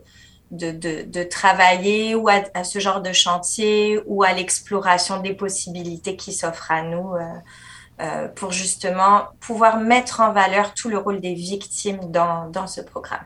de, 0.51 0.71
de, 0.71 1.03
de 1.03 1.23
travailler 1.23 2.15
ou 2.15 2.29
à, 2.29 2.41
à, 2.53 2.63
ce 2.63 2.79
genre 2.79 3.01
de 3.01 3.11
chantier 3.11 3.99
ou 4.05 4.23
à 4.23 4.31
l'exploration 4.33 5.19
des 5.19 5.33
possibilités 5.33 6.15
qui 6.15 6.31
s'offrent 6.33 6.71
à 6.71 6.83
nous. 6.83 7.13
Euh, 7.15 7.21
euh, 7.99 8.27
pour 8.27 8.51
justement 8.51 9.23
pouvoir 9.39 9.79
mettre 9.79 10.19
en 10.21 10.31
valeur 10.31 10.75
tout 10.75 10.87
le 10.87 10.99
rôle 10.99 11.19
des 11.19 11.33
victimes 11.33 12.11
dans, 12.11 12.47
dans 12.47 12.67
ce 12.67 12.79
programme. 12.79 13.25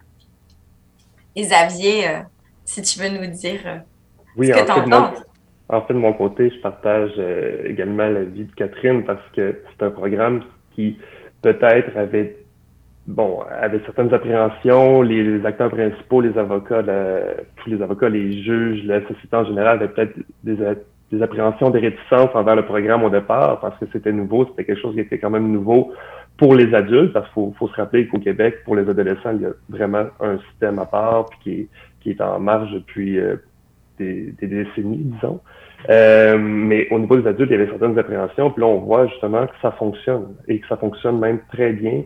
Et 1.36 1.44
Xavier, 1.44 2.08
euh, 2.08 2.20
si 2.66 2.82
tu 2.82 3.00
veux 3.00 3.10
nous 3.10 3.28
dire 3.32 3.60
euh, 3.66 3.78
oui, 4.38 4.48
ce 4.48 4.52
que 4.52 4.66
tu 4.66 4.94
en 4.94 5.14
En 5.70 5.82
fait, 5.82 5.94
de 5.94 6.00
mon 6.00 6.14
côté, 6.14 6.50
je 6.50 6.62
partage 6.62 7.12
euh, 7.18 7.64
également 7.66 8.08
l'avis 8.08 8.46
de 8.46 8.54
Catherine 8.54 9.04
parce 9.06 9.24
que 9.36 9.62
c'est 9.70 9.86
un 9.86 9.92
programme 9.92 10.42
qui 10.76 10.98
peut-être 11.42 11.98
avait 11.98 12.38
bon, 13.08 13.42
avait 13.50 13.82
certaines 13.86 14.14
appréhensions, 14.14 15.02
les, 15.02 15.46
acteurs 15.46 15.72
principaux, 15.72 16.22
les 16.22 16.38
avocats, 16.38 16.84
tous 17.58 17.70
les 17.70 17.82
avocats, 17.82 18.10
les 18.10 18.44
juges, 18.44 18.84
la 18.86 19.02
société 19.02 19.36
en 19.36 19.46
général 19.46 19.78
avaient 19.78 19.88
peut-être 19.88 20.18
des, 20.44 20.58
des 21.12 21.22
appréhensions, 21.22 21.70
des 21.70 21.80
réticences 21.80 22.30
envers 22.34 22.56
le 22.56 22.66
programme 22.66 23.04
au 23.04 23.10
départ 23.10 23.60
parce 23.60 23.78
que 23.80 23.86
c'était 23.92 24.12
nouveau, 24.12 24.46
c'était 24.46 24.66
quelque 24.66 24.82
chose 24.82 24.94
qui 24.94 25.02
était 25.02 25.20
quand 25.20 25.30
même 25.30 25.52
nouveau 25.52 25.94
pour 26.42 26.56
les 26.56 26.74
adultes, 26.74 27.14
parce 27.14 27.28
qu'il 27.28 27.36
faut, 27.36 27.54
faut, 27.60 27.68
se 27.68 27.76
rappeler 27.76 28.08
qu'au 28.08 28.18
Québec, 28.18 28.64
pour 28.66 28.76
les 28.76 28.90
adolescents, 28.90 29.30
il 29.36 29.42
y 29.42 29.46
a 29.46 29.52
vraiment 29.70 30.06
un 30.20 30.40
système 30.50 30.80
à 30.80 30.88
part 30.88 31.28
puis 31.28 31.40
qui 31.44 31.52
est 31.52 31.68
qui 32.02 32.10
est 32.10 32.22
en 32.22 32.40
marge 32.40 32.72
depuis 32.72 33.20
euh, 33.20 33.36
des, 34.00 34.34
des, 34.42 34.48
décennies, 34.48 35.04
disons. 35.04 35.40
Euh, 35.92 36.40
mais 36.40 36.88
au 36.90 36.98
niveau 36.98 37.16
des 37.16 37.28
adultes, 37.28 37.52
il 37.52 37.60
y 37.60 37.62
avait 37.62 37.70
certaines 37.70 38.00
appréhensions. 38.00 38.50
Puis 38.50 38.62
là, 38.62 38.66
on 38.66 38.80
voit 38.80 39.06
justement 39.06 39.46
que 39.46 39.54
ça 39.62 39.70
fonctionne 39.74 40.34
et 40.48 40.58
que 40.58 40.68
ça 40.68 40.78
fonctionne 40.78 41.20
même 41.20 41.42
très 41.54 41.74
bien, 41.74 42.06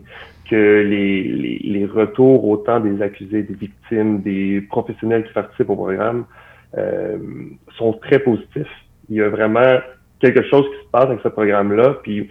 que 0.50 0.82
les, 0.82 1.22
les, 1.22 1.58
les 1.64 1.86
retours 1.86 2.46
autant 2.46 2.78
des 2.78 3.00
accusés, 3.00 3.42
des 3.42 3.54
victimes, 3.54 4.20
des 4.20 4.60
professionnels 4.68 5.24
qui 5.24 5.32
participent 5.32 5.70
au 5.70 5.76
programme 5.76 6.26
euh, 6.76 7.16
sont 7.78 7.94
très 7.94 8.18
positifs. 8.18 8.68
Il 9.08 9.16
y 9.16 9.22
a 9.22 9.30
vraiment 9.30 9.78
quelque 10.20 10.42
chose 10.42 10.66
qui 10.66 10.84
se 10.84 10.90
passe 10.90 11.06
avec 11.06 11.20
ce 11.22 11.28
programme-là. 11.28 12.00
Puis 12.02 12.28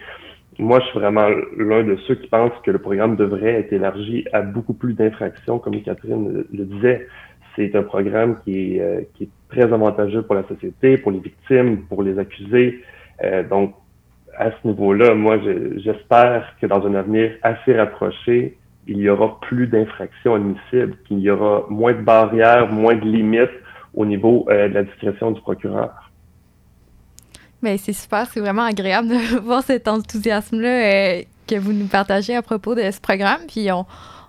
moi, 0.58 0.80
je 0.80 0.86
suis 0.86 0.98
vraiment 0.98 1.28
l'un 1.56 1.84
de 1.84 1.96
ceux 2.06 2.14
qui 2.14 2.28
pensent 2.28 2.58
que 2.64 2.70
le 2.70 2.78
programme 2.78 3.16
devrait 3.16 3.54
être 3.54 3.72
élargi 3.72 4.24
à 4.32 4.42
beaucoup 4.42 4.74
plus 4.74 4.94
d'infractions, 4.94 5.58
comme 5.58 5.80
Catherine 5.82 6.44
le 6.52 6.64
disait 6.64 7.06
c'est 7.56 7.74
un 7.74 7.82
programme 7.82 8.38
qui 8.44 8.76
est, 8.76 8.80
euh, 8.80 9.00
qui 9.14 9.24
est 9.24 9.28
très 9.48 9.72
avantageux 9.72 10.22
pour 10.22 10.34
la 10.34 10.44
société, 10.46 10.98
pour 10.98 11.10
les 11.10 11.20
victimes, 11.20 11.82
pour 11.88 12.02
les 12.02 12.18
accusés. 12.18 12.82
Euh, 13.24 13.42
donc, 13.42 13.74
à 14.36 14.50
ce 14.50 14.68
niveau-là, 14.68 15.14
moi, 15.14 15.38
j'espère 15.76 16.54
que 16.60 16.66
dans 16.66 16.86
un 16.86 16.94
avenir 16.94 17.32
assez 17.42 17.74
rapproché, 17.74 18.58
il 18.86 18.98
y 18.98 19.08
aura 19.08 19.40
plus 19.40 19.66
d'infractions 19.66 20.34
admissibles, 20.34 20.96
qu'il 21.08 21.20
y 21.20 21.30
aura 21.30 21.66
moins 21.70 21.94
de 21.94 22.02
barrières, 22.02 22.70
moins 22.70 22.94
de 22.94 23.04
limites 23.04 23.50
au 23.94 24.04
niveau 24.04 24.46
euh, 24.50 24.68
de 24.68 24.74
la 24.74 24.84
discrétion 24.84 25.30
du 25.30 25.40
procureur. 25.40 26.05
Mais 27.62 27.78
c'est 27.78 27.92
super, 27.92 28.28
c'est 28.32 28.40
vraiment 28.40 28.64
agréable 28.64 29.08
de 29.08 29.38
voir 29.42 29.62
cet 29.64 29.88
enthousiasme-là 29.88 31.22
que 31.46 31.56
vous 31.56 31.72
nous 31.72 31.86
partagez 31.86 32.34
à 32.34 32.42
propos 32.42 32.74
de 32.74 32.90
ce 32.90 33.00
programme. 33.00 33.40
Puis 33.48 33.70
on, 33.72 33.86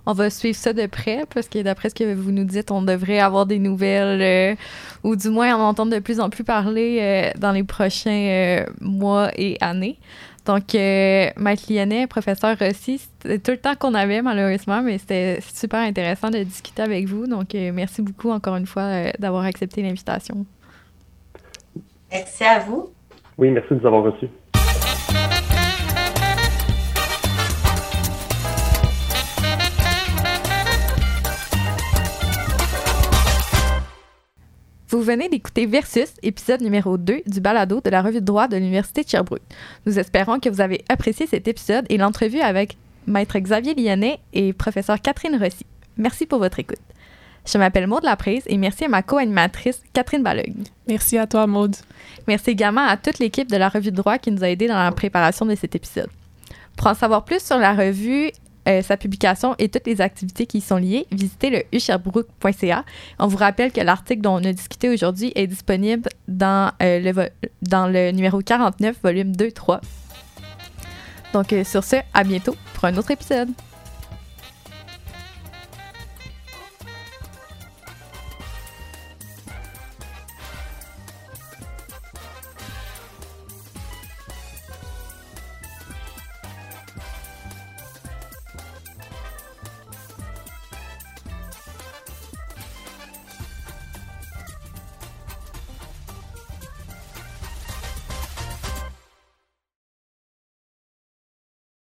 on 0.08 0.14
va 0.14 0.30
suivre 0.30 0.58
ça 0.58 0.72
de 0.72 0.86
près 0.86 1.26
parce 1.34 1.50
que 1.50 1.62
d'après 1.62 1.90
ce 1.90 1.96
que 1.96 2.14
vous 2.14 2.32
nous 2.32 2.46
dites, 2.46 2.72
on 2.72 2.82
devrait 2.82 3.20
avoir 3.20 3.46
des 3.46 3.60
nouvelles 3.60 4.22
euh, 4.22 4.56
ou 5.04 5.18
du 5.18 5.30
moins 5.30 5.54
en 5.54 5.60
entendre 5.60 5.92
de 5.92 6.00
plus 6.00 6.22
en 6.22 6.30
plus 6.30 6.46
parler 6.46 7.00
euh, 7.02 7.32
dans 7.38 7.52
les 7.52 7.66
prochains 7.66 8.10
euh, 8.12 8.66
mois 8.80 9.32
et 9.36 9.58
années. 9.60 10.00
Donc, 10.46 10.76
Maître 10.76 11.64
Lyonnais, 11.70 12.08
professeur 12.08 12.58
Rossi, 12.58 13.00
c'était 13.00 13.38
tout 13.38 13.52
le 13.52 13.58
temps 13.58 13.76
qu'on 13.76 13.94
avait 13.94 14.22
malheureusement, 14.22 14.82
mais 14.82 14.98
c'était 14.98 15.42
super 15.42 15.82
intéressant 15.82 16.30
de 16.30 16.42
discuter 16.42 16.82
avec 16.82 17.06
vous. 17.06 17.28
Donc, 17.28 17.54
merci 17.54 18.02
beaucoup 18.02 18.32
encore 18.32 18.56
une 18.56 18.66
fois 18.66 19.12
d'avoir 19.20 19.44
accepté 19.44 19.82
l'invitation. 19.82 20.46
Merci 22.10 22.46
à 22.46 22.60
vous. 22.60 22.94
Oui, 23.38 23.52
merci 23.52 23.70
de 23.70 23.80
nous 23.80 23.86
avoir 23.86 24.04
reçus. 24.04 24.28
Vous 34.90 35.02
venez 35.02 35.30
d'écouter 35.30 35.68
Versus, 35.68 36.14
épisode 36.24 36.62
numéro 36.62 36.98
2 36.98 37.22
du 37.28 37.40
balado 37.40 37.82
de 37.82 37.90
la 37.92 38.02
revue 38.02 38.22
de 38.22 38.26
droit 38.26 38.48
de 38.48 38.56
l'Université 38.56 39.04
de 39.04 39.10
Sherbrooke. 39.10 39.42
Nous 39.86 40.00
espérons 40.00 40.40
que 40.40 40.50
vous 40.50 40.62
avez 40.62 40.84
apprécié 40.90 41.28
cet 41.28 41.48
épisode 41.48 41.86
et 41.90 41.98
l'entrevue 41.98 42.40
avec 42.40 42.78
Maître 43.06 43.38
Xavier 43.38 43.76
Lyonnais 43.76 44.20
et 44.34 44.54
professeur 44.54 45.00
Catherine 45.00 45.36
Rossi. 45.36 45.66
Merci 45.98 46.26
pour 46.26 46.40
votre 46.40 46.58
écoute. 46.58 46.80
Je 47.48 47.58
m'appelle 47.58 47.88
Maude 47.88 48.04
Laprise 48.04 48.44
et 48.48 48.58
merci 48.58 48.84
à 48.84 48.88
ma 48.90 49.02
co-animatrice 49.02 49.82
Catherine 49.94 50.22
Balogne. 50.22 50.66
Merci 50.88 51.18
à 51.18 51.28
toi, 51.28 51.48
Maude. 51.48 51.78
Merci 52.28 52.50
également 52.50 52.86
à 52.86 52.98
toute 52.98 53.20
l'équipe 53.20 53.50
de 53.50 53.56
la 53.56 53.70
revue 53.70 53.92
de 53.92 53.96
droit 53.96 54.18
qui 54.18 54.32
nous 54.32 54.44
a 54.44 54.50
aidés 54.50 54.68
dans 54.68 54.78
la 54.78 54.92
préparation 54.92 55.46
de 55.46 55.56
cet 55.56 55.74
épisode. 55.74 56.10
Pour 56.76 56.88
en 56.88 56.94
savoir 56.94 57.24
plus 57.24 57.42
sur 57.42 57.58
la 57.58 57.74
revue 57.74 58.32
euh, 58.68 58.82
sa 58.82 58.98
publication 58.98 59.56
et 59.60 59.70
toutes 59.70 59.88
les 59.88 60.02
activités 60.02 60.46
qui 60.46 60.58
y 60.58 60.62
sont 60.62 60.76
liées, 60.76 61.08
visitez 61.10 61.50
le 61.50 61.64
usherbrook.ca. 61.72 62.84
On 63.18 63.28
vous 63.28 63.38
rappelle 63.38 63.72
que 63.72 63.80
l'article 63.80 64.22
dont 64.22 64.34
on 64.34 64.44
a 64.44 64.52
discuté 64.52 64.90
aujourd'hui 64.90 65.32
est 65.36 65.48
disponible 65.48 66.10
dans, 66.28 66.74
euh, 66.84 67.00
le, 67.00 67.30
dans 67.62 67.88
le 67.88 68.12
numéro 68.12 68.42
49, 68.42 68.98
volume 69.02 69.32
2-3. 69.32 69.80
Donc, 71.32 71.54
euh, 71.54 71.64
sur 71.64 71.86
ce, 71.86 71.96
à 72.14 72.26
bientôt 72.26 72.58
pour 72.74 72.84
un 72.86 72.98
autre 72.98 73.12
épisode. 73.12 73.50